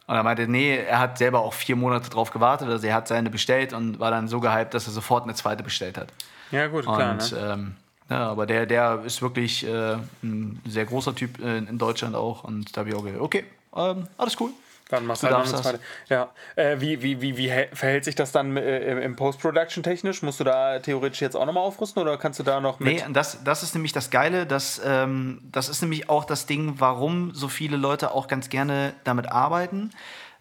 [0.06, 3.08] Und er meinte, nee, er hat selber auch vier Monate drauf gewartet, also er hat
[3.08, 6.08] seine bestellt und war dann so gehypt, dass er sofort eine zweite bestellt hat.
[6.50, 7.12] Ja, gut, klar.
[7.12, 7.38] Und, ne?
[7.38, 7.76] ähm,
[8.08, 12.44] ja, aber der, der ist wirklich äh, ein sehr großer Typ äh, in Deutschland auch.
[12.44, 13.44] Und da habe ich auch gedacht, okay,
[13.76, 14.50] ähm, alles cool.
[14.88, 15.80] Dann machst du du halt noch eine zweite.
[16.08, 16.30] Ja.
[16.56, 20.22] Äh, wie, wie, wie, wie hä- verhält sich das dann äh, im Post-Production technisch?
[20.22, 22.88] Musst du da theoretisch jetzt auch nochmal aufrüsten oder kannst du da noch mit?
[23.06, 26.74] Nee, das, das ist nämlich das Geile, dass, ähm, das ist nämlich auch das Ding,
[26.78, 29.90] warum so viele Leute auch ganz gerne damit arbeiten.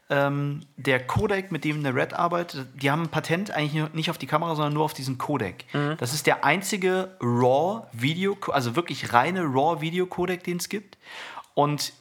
[0.10, 4.18] Ähm, der Codec, mit dem eine Red arbeitet, die haben ein Patent eigentlich nicht auf
[4.18, 5.66] die Kamera, sondern nur auf diesen Codec.
[5.98, 10.98] Das ist der einzige RAW-Video, also wirklich reine RAW-Video-Codec, den es gibt.
[11.56, 11.92] Und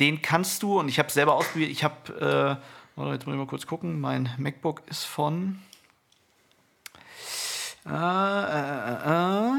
[0.00, 3.34] den kannst du, und ich habe es selber ausprobiert, ich habe, äh, warte, jetzt muss
[3.34, 5.60] ich mal kurz gucken, mein MacBook ist von.
[7.86, 9.52] Äh, äh, äh, äh.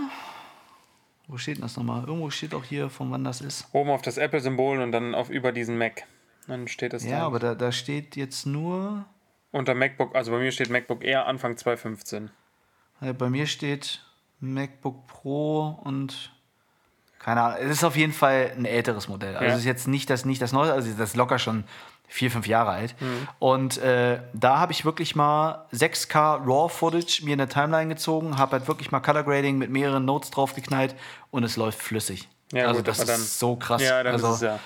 [1.28, 2.06] Wo steht denn das nochmal?
[2.06, 3.68] Irgendwo steht auch hier, von wann das ist.
[3.74, 6.04] Oben auf das Apple-Symbol und dann auf über diesen Mac.
[6.48, 7.26] Dann steht das Ja, da.
[7.26, 9.06] aber da, da steht jetzt nur.
[9.52, 12.30] Unter MacBook, also bei mir steht MacBook Air Anfang 2015.
[13.02, 14.02] äh, Bei mir steht
[14.40, 16.32] MacBook Pro und.
[17.20, 17.58] Keine Ahnung.
[17.62, 19.36] Es ist auf jeden Fall ein älteres Modell.
[19.36, 19.54] Also Ja.
[19.54, 21.64] es ist jetzt nicht das, nicht das neue, also das ist locker schon
[22.08, 22.96] vier, fünf Jahre alt.
[23.40, 28.54] Und äh, da habe ich wirklich mal 6K RAW-Footage mir in der Timeline gezogen, habe
[28.54, 30.96] halt wirklich mal Color Grading mit mehreren Notes draufgeknallt
[31.32, 32.30] und es läuft flüssig.
[32.54, 33.82] Ja, also gut, das ist so krass.
[33.82, 34.60] Ja, dann also, ist es ja.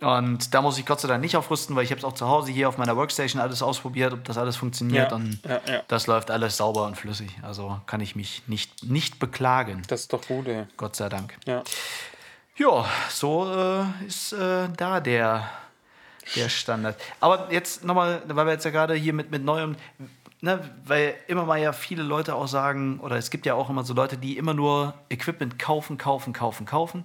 [0.00, 2.28] Und da muss ich Gott sei Dank nicht aufrüsten, weil ich habe es auch zu
[2.28, 5.10] Hause hier auf meiner Workstation alles ausprobiert, ob das alles funktioniert.
[5.10, 5.82] Ja, und ja, ja.
[5.88, 7.30] das läuft alles sauber und flüssig.
[7.42, 9.82] Also kann ich mich nicht, nicht beklagen.
[9.88, 10.66] Das ist doch gut, ey.
[10.76, 11.38] Gott sei Dank.
[11.46, 11.62] Ja.
[12.58, 15.48] Ja, so äh, ist äh, da der,
[16.34, 17.00] der Standard.
[17.20, 19.76] Aber jetzt nochmal, weil wir jetzt ja gerade hier mit, mit neuem,
[20.40, 23.84] ne, weil immer mal ja viele Leute auch sagen, oder es gibt ja auch immer
[23.84, 27.04] so Leute, die immer nur Equipment kaufen, kaufen, kaufen, kaufen.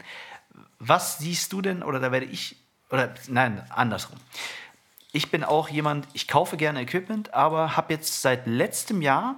[0.80, 2.56] Was siehst du denn, oder da werde ich,
[2.92, 4.18] oder nein, andersrum.
[5.12, 9.36] ich bin auch jemand, ich kaufe gerne Equipment, aber habe jetzt seit letztem Jahr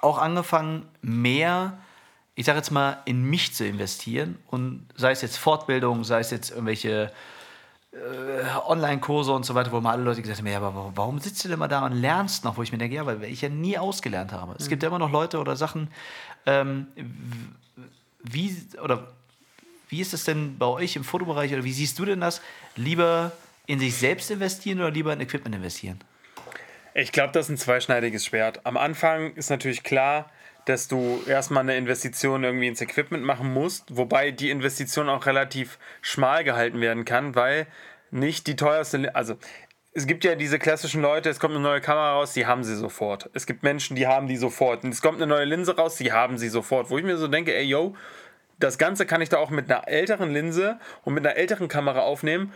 [0.00, 1.78] auch angefangen, mehr,
[2.34, 4.38] ich sage jetzt mal, in mich zu investieren.
[4.46, 7.12] Und sei es jetzt Fortbildung, sei es jetzt irgendwelche
[7.92, 7.96] äh,
[8.66, 11.48] Online-Kurse und so weiter, wo mal alle Leute gesagt haben, ja, aber warum sitzt du
[11.48, 12.56] denn mal da und lernst noch?
[12.56, 14.52] Wo ich mir denke, ja, weil ich ja nie ausgelernt habe.
[14.52, 14.56] Mhm.
[14.58, 15.88] Es gibt ja immer noch Leute oder Sachen,
[16.46, 16.86] ähm,
[18.22, 19.08] wie, oder
[19.88, 22.40] wie ist es denn bei euch im Fotobereich oder wie siehst du denn das?
[22.76, 23.32] Lieber
[23.66, 26.00] in sich selbst investieren oder lieber in Equipment investieren?
[26.94, 28.64] Ich glaube, das ist ein zweischneidiges Schwert.
[28.64, 30.30] Am Anfang ist natürlich klar,
[30.64, 35.78] dass du erstmal eine Investition irgendwie ins Equipment machen musst, wobei die Investition auch relativ
[36.02, 37.66] schmal gehalten werden kann, weil
[38.10, 39.36] nicht die teuerste, also
[39.92, 42.76] es gibt ja diese klassischen Leute, es kommt eine neue Kamera raus, die haben sie
[42.76, 43.30] sofort.
[43.32, 44.84] Es gibt Menschen, die haben die sofort.
[44.84, 46.90] Und es kommt eine neue Linse raus, die haben sie sofort.
[46.90, 47.96] Wo ich mir so denke, ey, yo,
[48.58, 52.00] das Ganze kann ich da auch mit einer älteren Linse und mit einer älteren Kamera
[52.00, 52.52] aufnehmen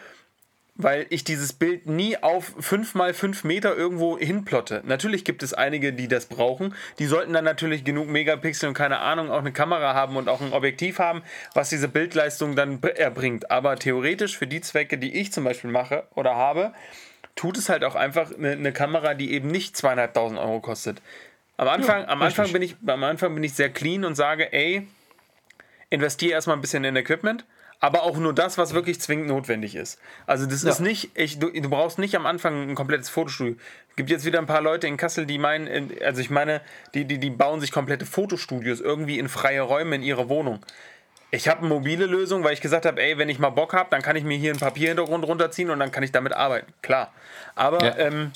[0.75, 4.83] weil ich dieses Bild nie auf 5 mal 5 Meter irgendwo hinplotte.
[4.85, 6.75] Natürlich gibt es einige, die das brauchen.
[6.99, 10.41] Die sollten dann natürlich genug Megapixel und keine Ahnung, auch eine Kamera haben und auch
[10.41, 11.23] ein Objektiv haben,
[11.55, 13.51] was diese Bildleistung dann erbringt.
[13.51, 16.73] Aber theoretisch für die Zwecke, die ich zum Beispiel mache oder habe,
[17.37, 21.03] tut es halt auch einfach eine, eine Kamera, die eben nicht zweieinhalbtausend Euro kostet.
[21.59, 24.53] Am Anfang, ja, am, Anfang bin ich, am Anfang bin ich sehr clean und sage,
[24.53, 24.89] ey,
[25.93, 27.45] investiere erstmal ein bisschen in Equipment
[27.83, 29.99] aber auch nur das, was wirklich zwingend notwendig ist.
[30.29, 30.71] Also das ja.
[30.71, 33.57] ist nicht, ich, du, du, brauchst nicht am Anfang ein komplettes Fotostudio.
[33.91, 36.61] Es gibt jetzt wieder ein paar Leute in Kassel, die meinen, also ich meine,
[36.95, 40.61] die, die, die bauen sich komplette Fotostudios irgendwie in freie Räume in ihre Wohnung.
[41.33, 43.89] Ich habe eine mobile Lösung, weil ich gesagt habe, ey, wenn ich mal Bock habe,
[43.91, 46.73] dann kann ich mir hier einen Papierhintergrund runterziehen und dann kann ich damit arbeiten.
[46.83, 47.13] Klar.
[47.57, 47.99] Aber ja.
[47.99, 48.31] ähm,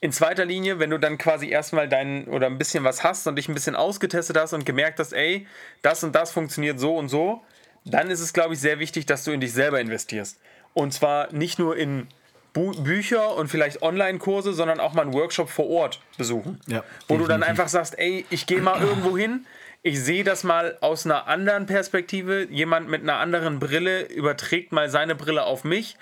[0.00, 3.36] in zweiter Linie, wenn du dann quasi erstmal dein oder ein bisschen was hast und
[3.36, 5.46] dich ein bisschen ausgetestet hast und gemerkt hast, ey,
[5.82, 7.42] das und das funktioniert so und so,
[7.84, 10.38] dann ist es, glaube ich, sehr wichtig, dass du in dich selber investierst.
[10.74, 12.06] Und zwar nicht nur in
[12.52, 16.60] Bu Bücher und vielleicht Online-Kurse, sondern auch mal einen Workshop vor Ort besuchen.
[16.66, 17.18] Ja, wo definitiv.
[17.18, 19.46] du dann einfach sagst, ey, ich gehe mal irgendwo hin,
[19.82, 24.90] ich sehe das mal aus einer anderen Perspektive, jemand mit einer anderen Brille überträgt mal
[24.90, 25.96] seine Brille auf mich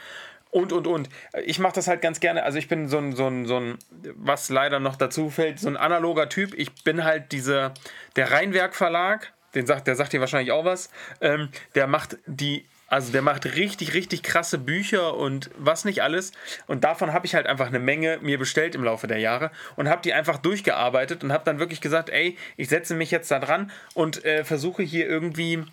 [0.51, 1.09] und und und.
[1.45, 2.43] Ich mache das halt ganz gerne.
[2.45, 3.79] Also ich bin so ein, so ein, so ein,
[4.15, 6.55] was leider noch dazu fällt, so ein analoger Typ.
[6.55, 7.73] Ich bin halt diese,
[8.17, 10.91] der Rheinwerk Verlag den sagt, der sagt dir wahrscheinlich auch was.
[11.21, 16.31] Ähm, der macht die also der macht richtig, richtig krasse Bücher und was nicht alles.
[16.69, 19.89] Und davon habe ich halt einfach eine Menge mir bestellt im Laufe der Jahre und
[19.89, 23.41] habe die einfach durchgearbeitet und habe dann wirklich gesagt, ey, ich setze mich jetzt da
[23.41, 25.65] dran und äh, versuche hier irgendwie,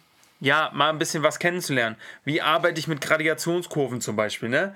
[0.44, 1.96] ja, mal ein bisschen was kennenzulernen.
[2.26, 4.76] Wie arbeite ich mit Gradationskurven zum Beispiel, ne?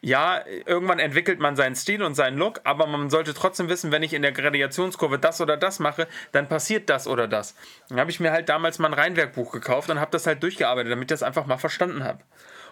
[0.00, 4.02] ja, irgendwann entwickelt man seinen Stil und seinen Look, aber man sollte trotzdem wissen, wenn
[4.02, 7.54] ich in der Gradationskurve das oder das mache, dann passiert das oder das.
[7.88, 10.92] Dann habe ich mir halt damals mal ein Reinwerkbuch gekauft und habe das halt durchgearbeitet,
[10.92, 12.18] damit ich das einfach mal verstanden habe.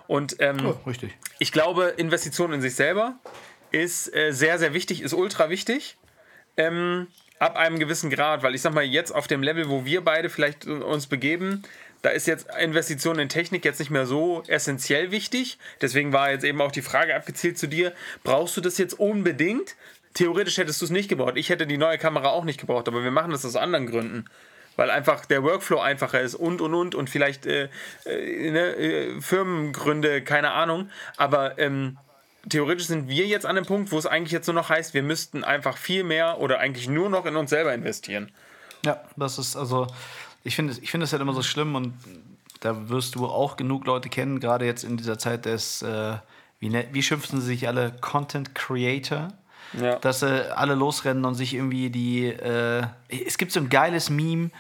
[0.09, 1.17] Und ähm, oh, richtig.
[1.39, 3.15] ich glaube, Investition in sich selber
[3.71, 5.97] ist äh, sehr, sehr wichtig, ist ultra wichtig.
[6.59, 7.07] Ähm,
[7.39, 10.29] ab einem gewissen Grad, weil ich sag mal, jetzt auf dem Level, wo wir beide
[10.29, 11.63] vielleicht uns begeben,
[12.03, 15.59] da ist jetzt Investition in Technik jetzt nicht mehr so essentiell wichtig.
[15.81, 17.93] Deswegen war jetzt eben auch die Frage abgezielt zu dir,
[18.25, 19.77] brauchst du das jetzt unbedingt?
[20.15, 21.37] Theoretisch hättest du es nicht gebraucht.
[21.37, 24.27] Ich hätte die neue Kamera auch nicht gebraucht, aber wir machen das aus anderen Gründen.
[24.77, 27.69] Weil einfach der Workflow einfacher ist und und und und vielleicht äh,
[28.05, 30.91] äh, ne, äh, Firmengründe, keine Ahnung.
[31.17, 31.99] Aber ähm,
[32.49, 35.03] theoretisch sind wir jetzt an dem Punkt, wo es eigentlich jetzt nur noch heißt, wir
[35.03, 38.33] müssten einfach viel mehr oder eigentlich nur noch in uns selber investieren.
[38.85, 39.87] Ja, das ist also
[40.45, 41.95] ich finde ich find das halt immer so schlimm und
[42.61, 46.17] da wirst du auch genug Leute kennen, gerade jetzt in dieser Zeit des, äh,
[46.61, 49.29] wie, ne, wie schimpfen sie sich alle, Content Creator.
[49.81, 49.97] Ja.
[49.97, 52.27] Dass sie alle losrennen und sich irgendwie die.
[52.27, 54.51] Äh, es gibt so ein geiles Meme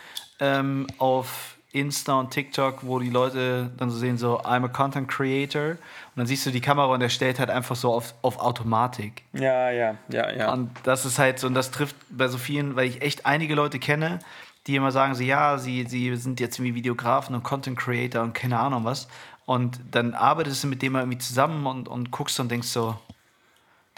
[0.41, 5.09] ähm, auf Insta und TikTok, wo die Leute dann so sehen, so, I'm a Content
[5.09, 5.70] Creator.
[5.70, 5.78] Und
[6.16, 9.22] dann siehst du die Kamera und der stellt halt einfach so auf, auf Automatik.
[9.33, 10.53] Ja, ja, ja, ja.
[10.53, 13.55] Und das ist halt so, und das trifft bei so vielen, weil ich echt einige
[13.55, 14.18] Leute kenne,
[14.67, 18.33] die immer sagen, so, ja, sie, sie sind jetzt irgendwie Videografen und Content Creator und
[18.33, 19.09] keine Ahnung was.
[19.45, 22.97] Und dann arbeitest du mit dem irgendwie zusammen und, und guckst und denkst so,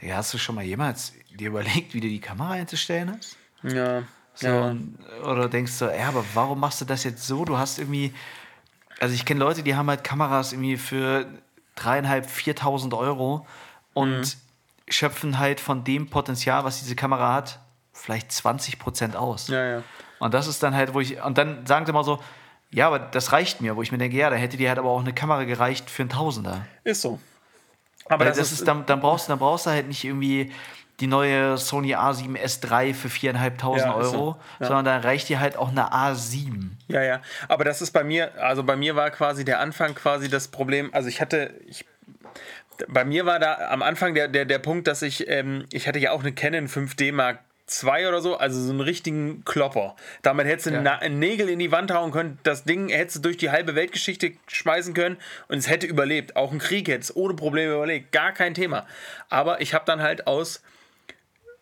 [0.00, 3.36] Digga, hast du schon mal jemals dir überlegt, wie du die Kamera einzustellen hast?
[3.62, 4.02] Ja.
[4.34, 4.74] So, ja.
[5.24, 7.44] Oder denkst du, ja, aber warum machst du das jetzt so?
[7.44, 8.12] Du hast irgendwie,
[9.00, 11.26] also ich kenne Leute, die haben halt Kameras irgendwie für
[11.76, 13.46] dreieinhalb, viertausend Euro
[13.92, 14.32] und mhm.
[14.88, 17.60] schöpfen halt von dem Potenzial, was diese Kamera hat,
[17.92, 19.48] vielleicht 20 Prozent aus.
[19.48, 19.82] Ja, ja.
[20.24, 22.18] Und das ist dann halt, wo ich, und dann sagen sie mal so,
[22.70, 24.88] ja, aber das reicht mir, wo ich mir denke, ja, da hätte dir halt aber
[24.88, 26.64] auch eine Kamera gereicht für einen Tausender.
[26.82, 27.20] Ist so.
[28.06, 30.50] Aber das, das, ist, dann, dann, brauchst, dann brauchst du halt nicht irgendwie
[31.00, 34.36] die neue Sony A7S3 für 4.500 ja, Euro, so.
[34.60, 34.66] ja.
[34.66, 36.70] sondern da reicht dir halt auch eine A7.
[36.88, 37.20] Ja, ja.
[37.48, 40.88] Aber das ist bei mir, also bei mir war quasi der Anfang quasi das Problem,
[40.94, 41.84] also ich hatte, ich
[42.88, 45.98] Bei mir war da am Anfang der, der, der Punkt, dass ich, ähm, ich hatte
[45.98, 47.40] ja auch eine Canon 5D Mark
[47.70, 49.96] II oder so, also so einen richtigen Klopper.
[50.22, 50.98] Damit hättest du ja.
[50.98, 54.32] einen Nägel in die Wand hauen können, das Ding hättest du durch die halbe Weltgeschichte
[54.48, 55.16] schmeißen können
[55.48, 56.36] und es hätte überlebt.
[56.36, 58.86] Auch ein Krieg hätte es ohne Probleme überlebt, gar kein Thema.
[59.30, 60.62] Aber ich habe dann halt aus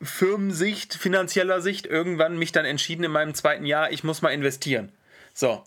[0.03, 4.90] Firmensicht, finanzieller Sicht irgendwann mich dann entschieden in meinem zweiten Jahr, ich muss mal investieren.
[5.32, 5.62] So.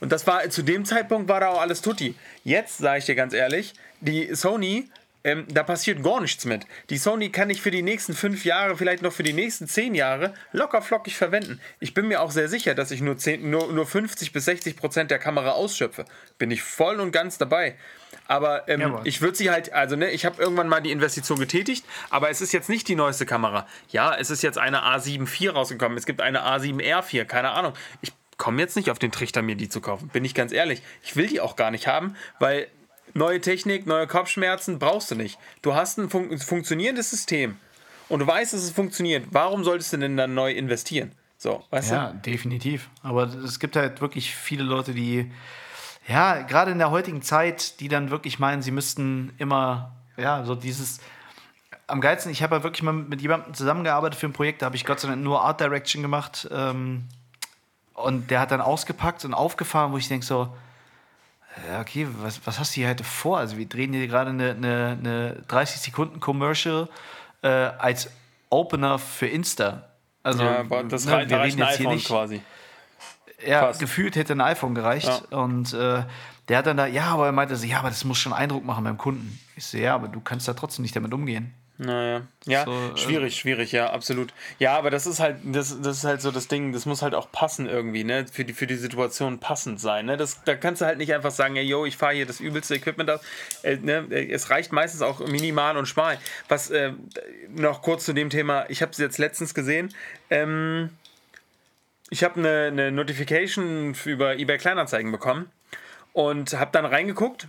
[0.00, 2.14] Und das war zu dem Zeitpunkt war da auch alles tutti.
[2.42, 4.88] Jetzt sage ich dir ganz ehrlich, die Sony
[5.24, 6.64] ähm, da passiert gar nichts mit.
[6.90, 9.94] Die Sony kann ich für die nächsten fünf Jahre, vielleicht noch für die nächsten zehn
[9.94, 11.60] Jahre locker flockig verwenden.
[11.80, 14.76] Ich bin mir auch sehr sicher, dass ich nur, 10, nur, nur 50 bis 60
[14.76, 16.04] Prozent der Kamera ausschöpfe.
[16.38, 17.76] Bin ich voll und ganz dabei.
[18.26, 21.38] Aber ähm, ja, ich würde sie halt, also ne, ich habe irgendwann mal die Investition
[21.38, 23.66] getätigt, aber es ist jetzt nicht die neueste Kamera.
[23.90, 27.72] Ja, es ist jetzt eine A7 IV rausgekommen, es gibt eine A7 R4, keine Ahnung.
[28.02, 30.82] Ich komme jetzt nicht auf den Trichter, mir die zu kaufen, bin ich ganz ehrlich.
[31.02, 32.68] Ich will die auch gar nicht haben, weil
[33.18, 35.38] neue Technik, neue Kopfschmerzen brauchst du nicht.
[35.60, 37.56] Du hast ein fun funktionierendes System
[38.08, 39.26] und du weißt, dass es funktioniert.
[39.30, 41.12] Warum solltest du denn dann neu investieren?
[41.36, 42.18] So, weißt ja, du?
[42.18, 42.88] definitiv.
[43.02, 45.30] Aber es gibt halt wirklich viele Leute, die,
[46.08, 50.54] ja, gerade in der heutigen Zeit, die dann wirklich meinen, sie müssten immer, ja, so
[50.54, 51.00] dieses.
[51.86, 54.76] Am geilsten, ich habe ja wirklich mal mit jemandem zusammengearbeitet für ein Projekt, da habe
[54.76, 56.48] ich Gott sei Dank nur Art Direction gemacht.
[56.50, 57.08] Ähm,
[57.94, 60.54] und der hat dann ausgepackt und aufgefahren, wo ich denke so,
[61.66, 63.38] ja, okay, was, was hast du hier heute vor?
[63.38, 66.88] Also wir drehen hier gerade eine, eine, eine 30 Sekunden Commercial
[67.42, 68.10] äh, als
[68.50, 69.84] Opener für Insta.
[70.22, 72.42] Also ja, das ne, reicht, wir reden jetzt hier nicht, quasi.
[73.46, 73.80] Ja, Fast.
[73.80, 75.22] gefühlt hätte ein iPhone gereicht.
[75.30, 75.38] Ja.
[75.38, 76.02] Und äh,
[76.48, 78.64] der hat dann da, ja, aber er meinte so, ja, aber das muss schon Eindruck
[78.64, 79.38] machen beim Kunden.
[79.56, 81.54] Ich so, ja, aber du kannst da trotzdem nicht damit umgehen.
[81.80, 84.34] Naja, ja, so, äh, schwierig, äh, schwierig, ja, absolut.
[84.58, 87.14] Ja, aber das ist halt, das, das ist halt so das Ding, das muss halt
[87.14, 90.82] auch passen irgendwie, ne, für die, für die Situation passend sein, ne, das, da kannst
[90.82, 93.20] du halt nicht einfach sagen, ey, yo, ich fahre hier das übelste Equipment aus,
[93.62, 96.18] äh, ne, es reicht meistens auch minimal und schmal.
[96.48, 96.94] Was, äh,
[97.48, 99.94] noch kurz zu dem Thema, ich habe es jetzt letztens gesehen,
[100.30, 100.90] ähm,
[102.10, 105.48] ich habe eine, eine Notification über eBay Kleinanzeigen bekommen
[106.12, 107.46] und habe dann reingeguckt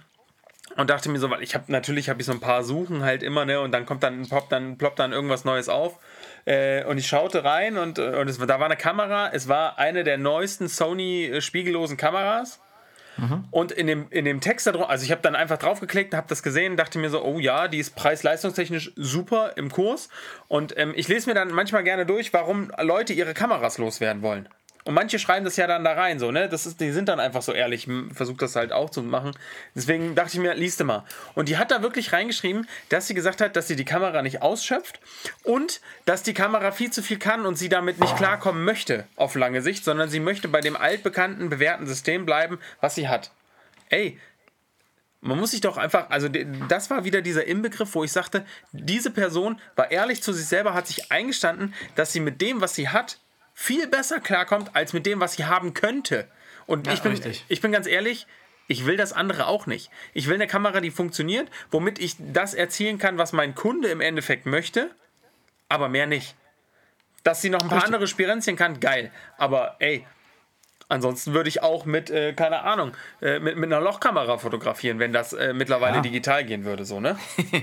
[0.79, 3.21] und dachte mir so, weil ich habe natürlich habe ich so ein paar Suchen halt
[3.21, 5.99] immer, ne, und dann kommt dann ploppt dann ploppt dann irgendwas Neues auf.
[6.45, 10.05] Äh, und ich schaute rein und, und es, da war eine Kamera, es war eine
[10.05, 12.61] der neuesten Sony äh, spiegellosen Kameras.
[13.17, 13.43] Mhm.
[13.51, 16.27] Und in dem, in dem Text da drauf, also ich habe dann einfach draufgeklickt, habe
[16.29, 20.07] das gesehen, dachte mir so, oh ja, die ist preis-leistungstechnisch super im Kurs.
[20.47, 24.47] Und ähm, ich lese mir dann manchmal gerne durch, warum Leute ihre Kameras loswerden wollen.
[24.89, 26.49] Und manche schreiben das ja dann da rein, so, ne?
[26.49, 29.33] Das ist, die sind dann einfach so ehrlich, versucht das halt auch zu machen.
[29.75, 31.05] Deswegen dachte ich mir, liest mal.
[31.35, 34.41] Und die hat da wirklich reingeschrieben, dass sie gesagt hat, dass sie die Kamera nicht
[34.41, 34.99] ausschöpft
[35.43, 39.35] und dass die Kamera viel zu viel kann und sie damit nicht klarkommen möchte auf
[39.35, 43.29] lange Sicht, sondern sie möchte bei dem altbekannten, bewährten System bleiben, was sie hat.
[43.89, 44.17] Ey,
[45.21, 46.29] man muss sich doch einfach, also
[46.67, 50.73] das war wieder dieser Inbegriff, wo ich sagte, diese Person war ehrlich zu sich selber,
[50.73, 53.19] hat sich eingestanden, dass sie mit dem, was sie hat,
[53.59, 56.29] viel besser klarkommt als mit dem, was sie haben könnte.
[56.65, 58.25] Und ja, ich, bin, ich bin ganz ehrlich,
[58.67, 59.91] ich will das andere auch nicht.
[60.13, 63.99] Ich will eine Kamera, die funktioniert, womit ich das erzielen kann, was mein Kunde im
[63.99, 64.89] Endeffekt möchte,
[65.67, 66.35] aber mehr nicht.
[67.23, 67.93] Dass sie noch ein paar Richtig.
[67.93, 69.11] andere Spirenzchen kann, geil.
[69.37, 70.07] Aber ey,
[70.91, 75.13] Ansonsten würde ich auch mit, äh, keine Ahnung, äh, mit, mit einer Lochkamera fotografieren, wenn
[75.13, 76.01] das äh, mittlerweile ja.
[76.01, 77.15] digital gehen würde, so, ne?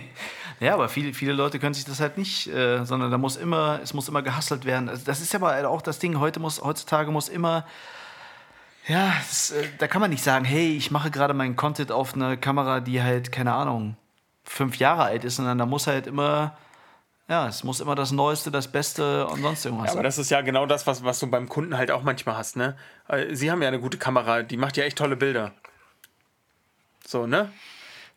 [0.60, 3.80] ja, aber viele, viele Leute können sich das halt nicht, äh, sondern da muss immer,
[3.82, 4.88] es muss immer gehustelt werden.
[4.88, 7.66] Also das ist aber halt auch das Ding, heute muss, heutzutage muss immer.
[8.86, 12.14] Ja, das, äh, da kann man nicht sagen, hey, ich mache gerade meinen Content auf
[12.14, 13.96] einer Kamera, die halt, keine Ahnung,
[14.44, 16.56] fünf Jahre alt ist, sondern da muss halt immer
[17.28, 20.30] ja, es muss immer das Neueste, das Beste und sonst irgendwas ja, aber das ist
[20.30, 22.76] ja genau das, was, was du beim Kunden halt auch manchmal hast, ne?
[23.08, 25.52] Äh, sie haben ja eine gute Kamera, die macht ja echt tolle Bilder.
[27.04, 27.50] So, ne?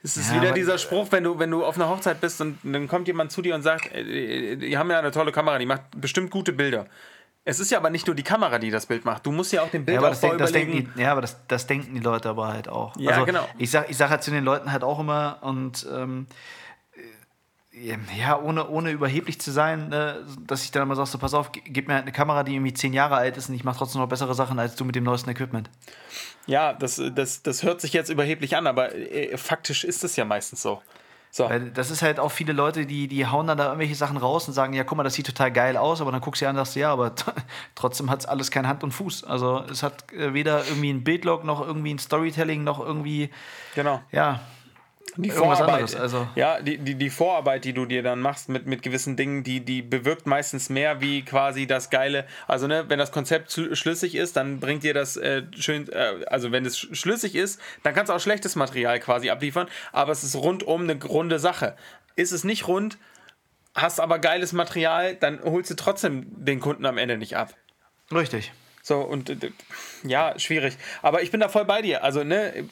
[0.01, 2.57] Es ist ja, wieder dieser Spruch, wenn du, wenn du auf einer Hochzeit bist und
[2.63, 5.65] dann kommt jemand zu dir und sagt, äh, die haben ja eine tolle Kamera, die
[5.65, 6.85] macht bestimmt gute Bilder.
[7.45, 9.25] Es ist ja aber nicht nur die Kamera, die das Bild macht.
[9.25, 10.93] Du musst ja auch den Bildaufbau ja, das denk, überlegen.
[10.95, 12.95] Die, ja, aber das, das denken die Leute aber halt auch.
[12.97, 13.47] Ja, also, genau.
[13.57, 16.27] Ich sage ich sag halt zu den Leuten halt auch immer und ähm,
[17.71, 21.51] ja, ohne, ohne überheblich zu sein, ne, dass ich dann immer sage, so, pass auf,
[21.51, 24.01] gib mir halt eine Kamera, die irgendwie zehn Jahre alt ist und ich mache trotzdem
[24.01, 25.69] noch bessere Sachen als du mit dem neuesten Equipment.
[26.47, 30.25] Ja, das, das, das hört sich jetzt überheblich an, aber äh, faktisch ist es ja
[30.25, 30.81] meistens so.
[31.31, 31.47] So.
[31.47, 34.47] Weil das ist halt auch viele Leute, die, die hauen dann da irgendwelche Sachen raus
[34.47, 36.55] und sagen, ja, guck mal, das sieht total geil aus, aber dann guckst du an
[36.55, 37.13] und sagst, ja, aber
[37.75, 39.25] trotzdem hat es alles kein Hand und Fuß.
[39.25, 43.29] Also es hat äh, weder irgendwie ein Bildlog noch irgendwie ein Storytelling noch irgendwie.
[43.75, 44.01] Genau.
[44.11, 44.39] Ja,
[45.17, 45.95] die Vorarbeit, anderes.
[45.95, 49.43] Also, ja, die, die, die Vorarbeit, die du dir dann machst mit, mit gewissen Dingen,
[49.43, 52.25] die, die bewirkt meistens mehr wie quasi das Geile.
[52.47, 56.51] Also, ne, wenn das Konzept schlüssig ist, dann bringt dir das äh, schön, äh, also
[56.51, 60.23] wenn es sch- schlüssig ist, dann kannst du auch schlechtes Material quasi abliefern, aber es
[60.23, 61.75] ist rundum eine runde Sache.
[62.15, 62.97] Ist es nicht rund,
[63.75, 67.53] hast aber geiles Material, dann holst du trotzdem den Kunden am Ende nicht ab.
[68.11, 68.51] richtig.
[68.81, 69.51] So, und äh,
[70.03, 70.77] ja, schwierig.
[71.01, 72.03] Aber ich bin da voll bei dir.
[72.03, 72.65] Also, ne,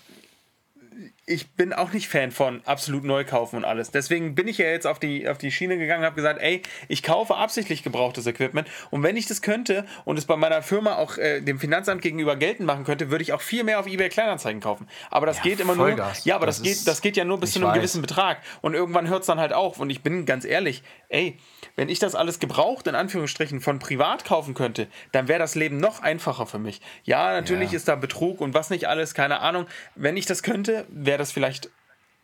[1.30, 3.91] ich bin auch nicht Fan von absolut neu kaufen und alles.
[3.91, 6.61] Deswegen bin ich ja jetzt auf die, auf die Schiene gegangen und habe gesagt, ey,
[6.88, 8.65] ich kaufe absichtlich gebrauchtes Equipment.
[8.91, 12.38] Und wenn ich das könnte und es bei meiner Firma auch äh, dem Finanzamt gegenüber
[12.38, 14.88] geltend machen könnte, würde ich auch viel mehr auf eBay Kleinanzeigen kaufen.
[15.11, 16.19] Aber das Ja, geht immer Vollgas.
[16.25, 16.30] nur.
[16.30, 17.75] Ja, aber das, Das geht, das geht ja nur bis zu einem weiß.
[17.75, 18.38] gewissen Betrag.
[18.61, 19.82] Und irgendwann hört es dann halt auf.
[19.82, 21.38] Und ich bin ganz ehrlich, ey,
[21.75, 25.75] wenn ich das alles gebraucht, in Anführungsstrichen, von privat kaufen könnte, dann wäre das Leben
[25.75, 26.80] noch einfacher für mich.
[27.03, 27.75] Ja, natürlich Ja.
[27.75, 29.65] ist da Betrug und was nicht alles, keine Ahnung.
[29.95, 31.70] Wenn ich das könnte, wäre das vielleicht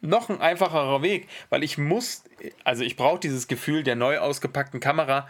[0.01, 2.23] noch ein einfacherer Weg, weil ich muss,
[2.63, 5.27] also ich brauche dieses Gefühl der neu ausgepackten Kamera,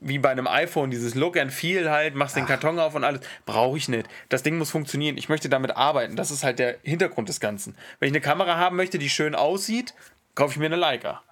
[0.00, 3.20] wie bei einem iPhone, dieses Look and Feel halt, machst den Karton auf und alles,
[3.46, 4.08] brauche ich nicht.
[4.28, 5.16] Das Ding muss funktionieren.
[5.16, 6.16] Ich möchte damit arbeiten.
[6.16, 7.76] Das ist halt der Hintergrund des Ganzen.
[7.98, 9.94] Wenn ich eine Kamera haben möchte, die schön aussieht,
[10.34, 11.22] kaufe ich mir eine Leica.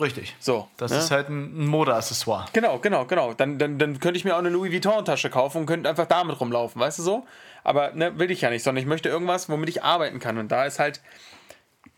[0.00, 0.34] Richtig.
[0.40, 0.68] So.
[0.76, 0.98] Das ne?
[0.98, 2.46] ist halt ein ein Modeaccessoire.
[2.52, 3.34] Genau, genau, genau.
[3.34, 6.40] Dann, dann, dann könnte ich mir auch eine Louis Vuitton-Tasche kaufen und könnte einfach damit
[6.40, 7.26] rumlaufen, weißt du so?
[7.64, 10.38] Aber ne, will ich ja nicht, sondern ich möchte irgendwas, womit ich arbeiten kann.
[10.38, 11.00] Und da ist halt,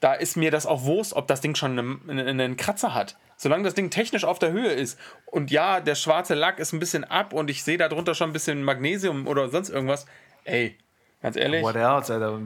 [0.00, 3.16] da ist mir das auch Wurst, ob das Ding schon einen, einen, Kratzer hat.
[3.36, 6.80] Solange das Ding technisch auf der Höhe ist und ja, der schwarze Lack ist ein
[6.80, 10.06] bisschen ab und ich sehe darunter schon ein bisschen Magnesium oder sonst irgendwas,
[10.44, 10.78] ey,
[11.20, 11.62] ganz ehrlich.
[11.62, 12.40] What else, Alter?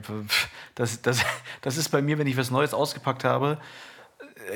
[0.75, 1.25] Das, das,
[1.61, 3.59] das ist bei mir, wenn ich was Neues ausgepackt habe,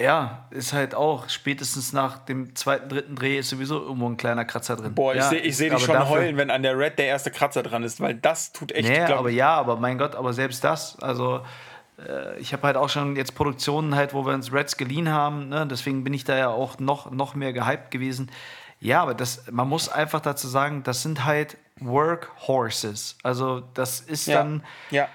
[0.01, 4.45] ja, ist halt auch spätestens nach dem zweiten, dritten Dreh ist sowieso irgendwo ein kleiner
[4.45, 4.95] Kratzer drin.
[4.95, 7.07] Boah, ich ja, sehe ich seh dich schon dafür- heulen, wenn an der Red der
[7.07, 10.15] erste Kratzer dran ist, weil das tut echt, Nee, glaub aber ja, aber mein Gott,
[10.15, 11.41] aber selbst das, also
[12.09, 15.49] äh, ich habe halt auch schon jetzt Produktionen halt, wo wir uns Reds geliehen haben,
[15.49, 15.67] ne?
[15.67, 18.31] deswegen bin ich da ja auch noch, noch mehr gehypt gewesen.
[18.81, 23.17] Ja, aber das, man muss einfach dazu sagen, das sind halt Workhorses.
[23.23, 25.09] Also das ist ja, dann, ja.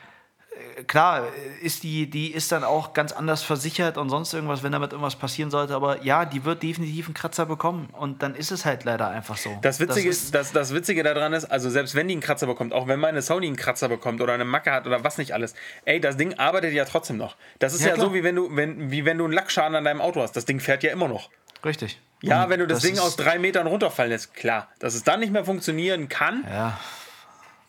[0.88, 1.28] Klar,
[1.62, 5.16] ist die, die ist dann auch ganz anders versichert und sonst irgendwas, wenn damit irgendwas
[5.16, 5.76] passieren sollte.
[5.76, 7.90] Aber ja, die wird definitiv einen Kratzer bekommen.
[7.94, 9.58] Und dann ist es halt leider einfach so.
[9.62, 12.48] Das Witzige, ist, ist, das, das Witzige daran ist, also selbst wenn die einen Kratzer
[12.48, 15.34] bekommt, auch wenn meine Sony einen Kratzer bekommt oder eine Macke hat oder was nicht
[15.34, 15.54] alles,
[15.86, 17.36] ey, das Ding arbeitet ja trotzdem noch.
[17.60, 19.84] Das ist Ja, ja, so, wie wenn, du, wenn, wie wenn du einen Lackschaden an
[19.84, 20.36] deinem Auto hast.
[20.36, 21.30] Das Ding fährt ja immer noch.
[21.66, 22.00] richtig.
[22.22, 24.68] Ja, wenn du das, Ding ist- aus drei Metern runterfallen lässt, klar.
[24.80, 26.78] Dass es dann nicht mehr funktionieren kann, Ja,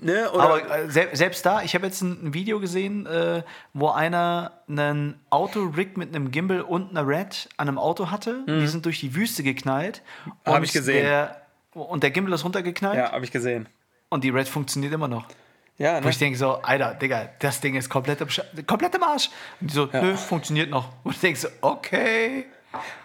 [0.01, 0.29] ne?
[0.33, 3.43] Aber äh, sel selbst da, ich habe jetzt ein, Video gesehen, äh,
[3.73, 8.45] wo einer einen Autorig mit einem Gimbal und einer Red an einem Auto hatte.
[8.47, 10.03] Die sind durch die Wüste geknallt.
[10.25, 10.33] Mhm.
[10.45, 11.05] Hab Und ich gesehen.
[11.05, 11.43] Der,
[11.73, 13.69] und der Gimbal ist runtergeknallt ja, habe ich gesehen.
[14.09, 15.27] und die Red funktioniert immer noch.
[15.81, 16.11] Ja, Wo ne?
[16.11, 18.29] ich denke so, Alter, Digga, das Ding ist komplett im,
[18.67, 19.31] komplett im Arsch.
[19.63, 20.93] Und die so, nö, funktioniert noch.
[21.05, 22.45] Und ich denke so, okay.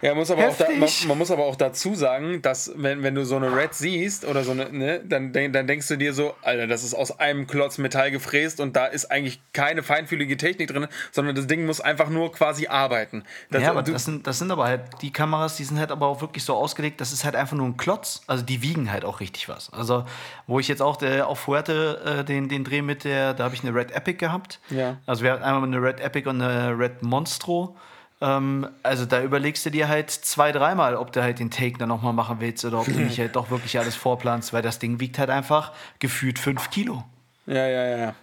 [0.00, 3.16] Ja, muss aber auch da, man, man muss aber auch dazu sagen, dass wenn, wenn
[3.16, 6.34] du so eine Red siehst oder so eine, ne, dann, dann denkst du dir so,
[6.42, 10.68] Alter, das ist aus einem Klotz Metall gefräst und da ist eigentlich keine feinfühlige Technik
[10.68, 13.24] drin, sondern das Ding muss einfach nur quasi arbeiten.
[13.50, 16.06] Das, ja, aber das sind, das sind aber halt, die Kameras, die sind halt aber
[16.06, 18.22] auch wirklich so ausgelegt, das ist halt einfach nur ein Klotz.
[18.28, 19.72] Also die wiegen halt auch richtig was.
[19.72, 20.04] Also,
[20.46, 23.54] wo ich jetzt auch der, auf Fuerte äh, den, den Dreh mit der, da habe
[23.54, 24.60] ich eine Red Epic gehabt.
[24.70, 24.98] Ja.
[25.06, 27.76] Also wir hatten einmal eine Red Epic und eine Red Monstro.
[28.20, 31.88] Ähm, also da überlegst du dir halt zwei, dreimal, ob du halt den Take dann
[31.90, 35.00] nochmal machen willst oder ob du nicht halt doch wirklich alles vorplanst, weil das Ding
[35.00, 37.04] wiegt halt einfach gefühlt fünf Kilo.
[37.46, 38.14] ja, ja, ja, ja,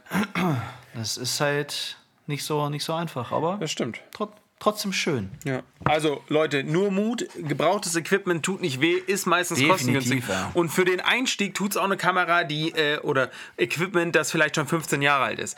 [0.95, 3.99] Das ist halt nicht so, nicht so einfach, aber das stimmt.
[4.11, 5.29] trot, trotzdem schön.
[5.43, 5.61] Ja.
[5.83, 10.23] Also Leute, nur Mut, gebrauchtes Equipment tut nicht weh, ist meistens kostengünstig.
[10.27, 10.49] ja.
[10.55, 14.55] Und für den Einstieg tut es auch eine Kamera, die äh, oder Equipment, das vielleicht
[14.55, 15.57] schon 15 Jahre alt ist.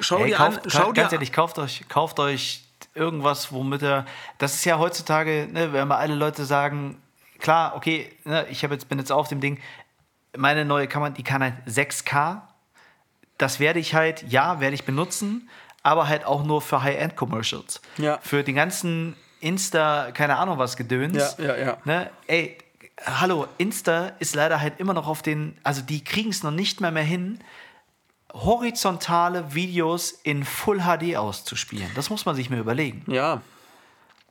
[0.00, 2.64] Schau Hey, dir kauft, an, schau dir ganz ehrlich, kauft euch, kauft euch
[2.94, 4.04] irgendwas, womit ihr.
[4.38, 7.00] Das ist ja heutzutage, ne, wenn mal alle Leute sagen,
[7.38, 9.58] klar, okay, ne, ich jetzt, bin jetzt auf dem Ding,
[10.36, 12.42] meine neue Kamera, die kann halt 6K.
[13.38, 15.48] Das werde ich halt, ja, werde ich benutzen,
[15.82, 17.80] aber halt auch nur für High-End-Commercials.
[17.96, 18.18] Ja.
[18.22, 21.36] Für den ganzen Insta, keine Ahnung was Gedöns.
[21.38, 21.76] Ja, ja, ja.
[21.84, 22.10] Ne?
[22.26, 22.58] Ey,
[23.04, 26.80] hallo, Insta ist leider halt immer noch auf den, also die kriegen es noch nicht
[26.80, 27.40] mehr mehr hin,
[28.32, 31.90] horizontale Videos in Full HD auszuspielen.
[31.94, 33.04] Das muss man sich mal überlegen.
[33.06, 33.42] Ja.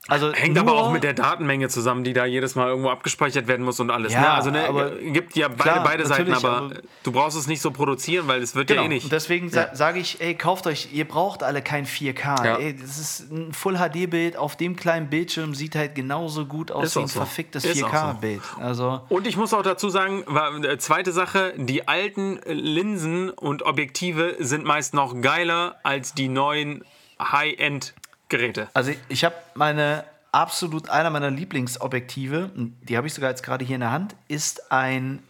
[0.08, 3.64] Also Hängt aber auch mit der Datenmenge zusammen, die da jedes Mal irgendwo abgespeichert werden
[3.64, 4.12] muss und alles.
[4.14, 4.30] Ja, ne?
[4.32, 7.62] Also ne, aber- gibt ja beide, Klar, beide Seiten, aber, aber- du brauchst es nicht
[7.62, 8.80] so produzieren, weil es wird Genau.
[8.82, 9.12] ja eh Und nicht.
[9.12, 12.44] deswegen sa sage ich, ey, kauft euch, ihr braucht alle kein 4K.
[12.44, 12.58] Ja.
[12.58, 16.86] Ey, das ist ein Full HD-Bild auf dem kleinen Bildschirm, sieht halt genauso gut aus
[16.86, 17.20] Ist wie ein so.
[17.20, 17.96] verficktes Ist auch so.
[17.98, 18.42] 4K-Bild.
[18.60, 20.24] Also, Und ich muss auch dazu sagen,
[20.64, 26.84] äh, zweite Sache, die alten Linsen und Objektive sind meist noch geiler als die neuen
[27.22, 27.94] High-End
[28.30, 28.70] Geräte.
[28.74, 33.76] Also ich habe meine absolut einer meiner Lieblingsobjektive, die habe ich sogar jetzt gerade hier
[33.76, 35.24] in der Hand, ist ein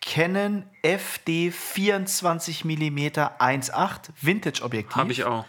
[0.00, 4.96] Canon FD 24 mm 1.8 Vintage Objektiv.
[4.96, 5.44] Habe ich auch.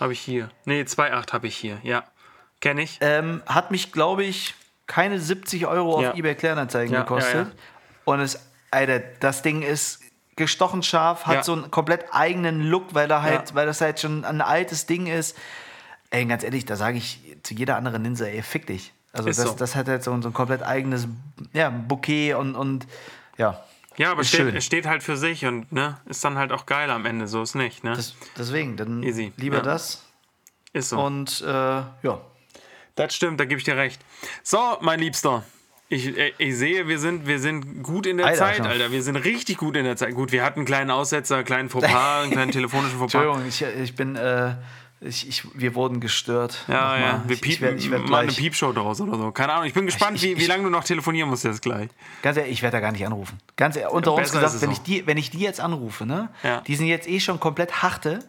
[0.00, 0.50] Habe ich hier.
[0.64, 1.78] Nee, 2.8 habe ich hier.
[1.82, 2.04] Ja.
[2.60, 2.98] Kenne ich.
[3.00, 4.54] Ähm, hat mich, glaube ich,
[4.86, 6.10] keine 70 Euro Ja.
[6.10, 7.48] auf eBay Kleinanzeigen Ja, gekostet.
[7.48, 7.52] ja.
[8.04, 8.38] Und es,
[8.70, 10.00] Alter, das Ding ist
[10.36, 14.24] gestochen scharf, hat so einen komplett eigenen Look, weil er halt, weil das halt schon
[14.24, 15.36] ein altes Ding ist.
[16.10, 18.92] Ey, ganz ehrlich, da sage ich zu jeder anderen Linse, ey, fick dich.
[19.12, 19.52] Also das, so.
[19.54, 21.08] das hat halt so, ein- so ein komplett eigenes
[21.52, 22.86] ja, Bouquet und, und
[23.38, 23.62] ja.
[23.96, 27.06] Ja, aber steht, steht halt für sich und ne, ist dann halt auch geil am
[27.06, 27.26] Ende.
[27.26, 27.94] So ist nicht, ne?
[27.96, 29.62] Das, deswegen, dann Easy, lieber ja.
[29.62, 30.02] das.
[30.74, 31.00] ist so.
[31.00, 32.20] Und äh, ja.
[32.94, 34.00] Das stimmt, da gebe ich dir recht.
[34.42, 35.44] So, mein Liebster.
[35.88, 38.66] Ich, äh, ich sehe, wir sind, wir sind gut in der Alter, Zeit, schon.
[38.66, 38.90] Alter.
[38.90, 40.14] Wir sind richtig gut in der Zeit.
[40.14, 43.22] Gut, wir hatten einen kleinen Aussetzer, einen kleinen Fauxpas, einen kleinen telefonischen Fauxpas.
[43.22, 44.56] Entschuldigung, ich, ich bin, äh,
[45.00, 46.64] ich, ich, wir wurden gestört.
[46.68, 47.00] Ja, Nochmal.
[47.00, 49.30] ja, wir Ich- ich piepen werd- ich werd mal eine gleich- Piepshow draus oder so.
[49.32, 51.88] Keine Ahnung, ich bin gespannt, Ich- wie, wie lange du noch telefonieren musst jetzt gleich.
[52.22, 53.38] Ganz ehrlich, ich werde da gar nicht anrufen.
[53.56, 54.72] Ganz ehrlich, unter Ja, uns gesagt, es wenn auch.
[54.72, 56.60] ich, die, wenn ich die jetzt anrufe, ne, Ja.
[56.62, 58.20] die sind jetzt eh schon komplett harte,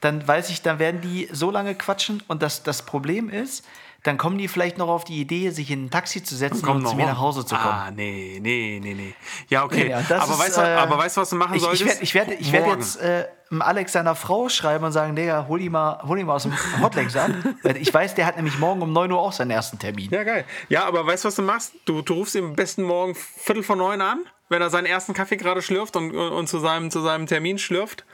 [0.00, 3.64] dann weiß ich, dann werden die so lange quatschen und das, das Problem ist,
[4.02, 6.86] dann kommen die vielleicht noch auf die Idee, sich in ein Taxi zu setzen und
[6.86, 7.68] zu mir nach Hause zu kommen.
[7.68, 9.14] Ah, nee, nee, nee, nee.
[9.48, 9.94] Ja, okay.
[9.94, 11.78] Und das aber, ist, weißt du, äh, aber weißt du, was du machen Ich, ich
[11.78, 11.86] solltest?
[11.86, 13.28] werde ich werd, ich werd jetzt äh,
[13.60, 16.54] Alex seiner Frau schreiben und sagen, Digga, hol die mal, hol die mal aus dem
[16.82, 17.56] Hotlegs an.
[17.78, 20.10] Ich weiß, der hat nämlich morgen um 9 Uhr auch seinen ersten Termin.
[20.10, 20.44] Ja, geil.
[20.68, 21.72] Ja, aber weißt du, was du machst?
[21.84, 25.14] Du, du rufst ihn am besten morgen Viertel vor neun an, wenn er seinen ersten
[25.14, 28.04] Kaffee gerade schlürft und, und zu, seinem, zu seinem Termin schlürft.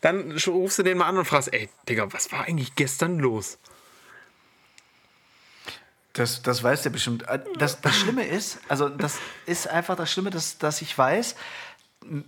[0.00, 3.58] Dann rufst du den mal an und fragst, ey, Digga, was war eigentlich gestern los?
[6.16, 7.28] Das, das weiß der bestimmt.
[7.28, 11.36] Äh, Das, das Schlimme ist, also das ist einfach das Schlimme, dass, dass ich weiß,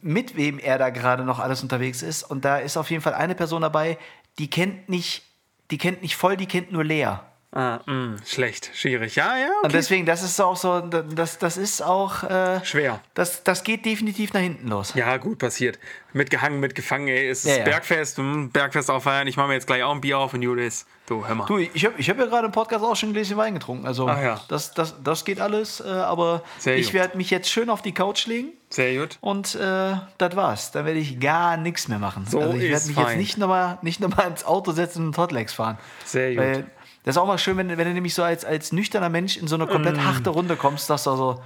[0.03, 2.23] mit wem er da gerade noch alles unterwegs ist.
[2.23, 3.99] Und da ist auf jeden Fall eine Person dabei,
[4.39, 5.23] die kennt nicht,
[5.71, 7.28] die kennt nicht voll, die kennt nur leer.
[7.51, 9.17] Ah, mh, schlecht, schwierig.
[9.17, 9.73] Ja, ja, Und okay.
[9.73, 12.23] deswegen, das ist auch so, das, das ist auch.
[12.23, 13.01] Äh, Schwer.
[13.15, 14.93] Das, das geht definitiv nach hinten los.
[14.95, 15.79] Ja, gut, passiert.
[16.13, 17.29] Mitgehangen, mitgefangen, ey.
[17.29, 17.65] Es ist Ja, ja.
[17.65, 19.27] Bergfest, hm, Bergfest auffeiern.
[19.29, 20.87] Ich mache mir jetzt gleich auch ein Bier auf und gut ist.
[21.07, 21.47] Du, hör mal.
[21.47, 23.87] Du, ich habe ich hab ja gerade im Podcast auch schon ein Gläschen Wein getrunken.
[23.87, 24.41] Also Ach ja.
[24.49, 25.81] das, das, das geht alles.
[25.81, 28.49] Äh, aber Sehr ich werde mich jetzt schön auf die Couch legen.
[28.69, 29.17] Sehr gut.
[29.23, 30.71] Und äh, das war's.
[30.73, 32.27] Dann werde ich gar nichts mehr machen.
[32.29, 33.07] So also ich werde mich fein.
[33.07, 35.79] jetzt nicht nochmal nicht noch mal ins Auto setzen und Hotlegs fahren.
[36.05, 36.39] Sehr gut.
[36.39, 36.71] Weil
[37.05, 39.49] das ist auch mal schön, wenn, wenn du nämlich so als, als nüchterner Mensch in
[39.49, 40.05] so eine komplett Mm.
[40.05, 41.43] harte Runde kommst, dass du so,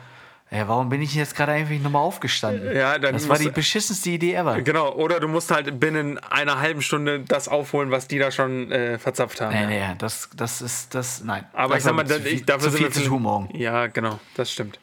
[0.50, 2.74] ey, warum bin ich jetzt gerade eigentlich nochmal aufgestanden?
[2.74, 4.60] Ja, das war die beschissenste Idee ever.
[4.62, 8.70] Genau, oder du musst halt binnen einer halben Stunde das aufholen, was die da schon
[8.72, 9.54] äh, verzapft haben.
[9.54, 11.44] Nee, nee, das, das ist, das, nein.
[11.52, 13.56] Aber ich sag mal, viel, ich, dafür zu viel zu tun morgen.
[13.56, 14.78] Ja, genau, das stimmt.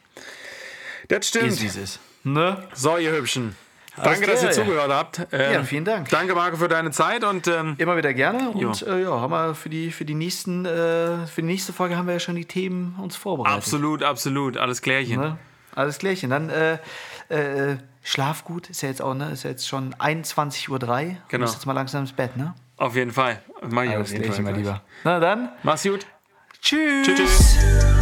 [1.08, 1.48] Das stimmt.
[1.48, 2.00] Ist, es ist.
[2.24, 2.62] Ne?
[2.74, 3.56] So, ihr Hübschen.
[3.96, 5.26] Danke, dass ihr zugehört habt.
[5.32, 6.08] Ähm, Ja, vielen Dank.
[6.08, 8.50] Danke, Marco, für deine Zeit und ähm, Immer wieder gerne.
[8.50, 11.96] Und äh, ja, haben wir für die, für die nächsten, äh, für die nächste Folge
[11.96, 13.56] haben wir ja schon die Themen uns vorbereitet.
[13.56, 15.20] absolut, absolut, alles klärchen.
[15.20, 15.38] Ne?
[15.74, 16.30] Alles klärchen.
[16.30, 16.78] Dann äh,
[17.28, 19.30] äh, schlaf gut, ist ja jetzt auch, ne?
[19.32, 20.78] Ist ja jetzt schon 21.03 Uhr.
[20.80, 21.18] Genau.
[21.30, 22.54] Du musst jetzt mal langsam ins Bett, ne?
[22.76, 23.42] Auf jeden Fall.
[23.68, 24.54] Mach ich Alles auf jeden Fall mein.
[24.56, 24.82] Lieber.
[25.04, 26.06] Na dann, Mach's gut.
[26.62, 27.06] tschüss.
[27.06, 27.18] Tschüss.
[27.18, 27.99] tschüss.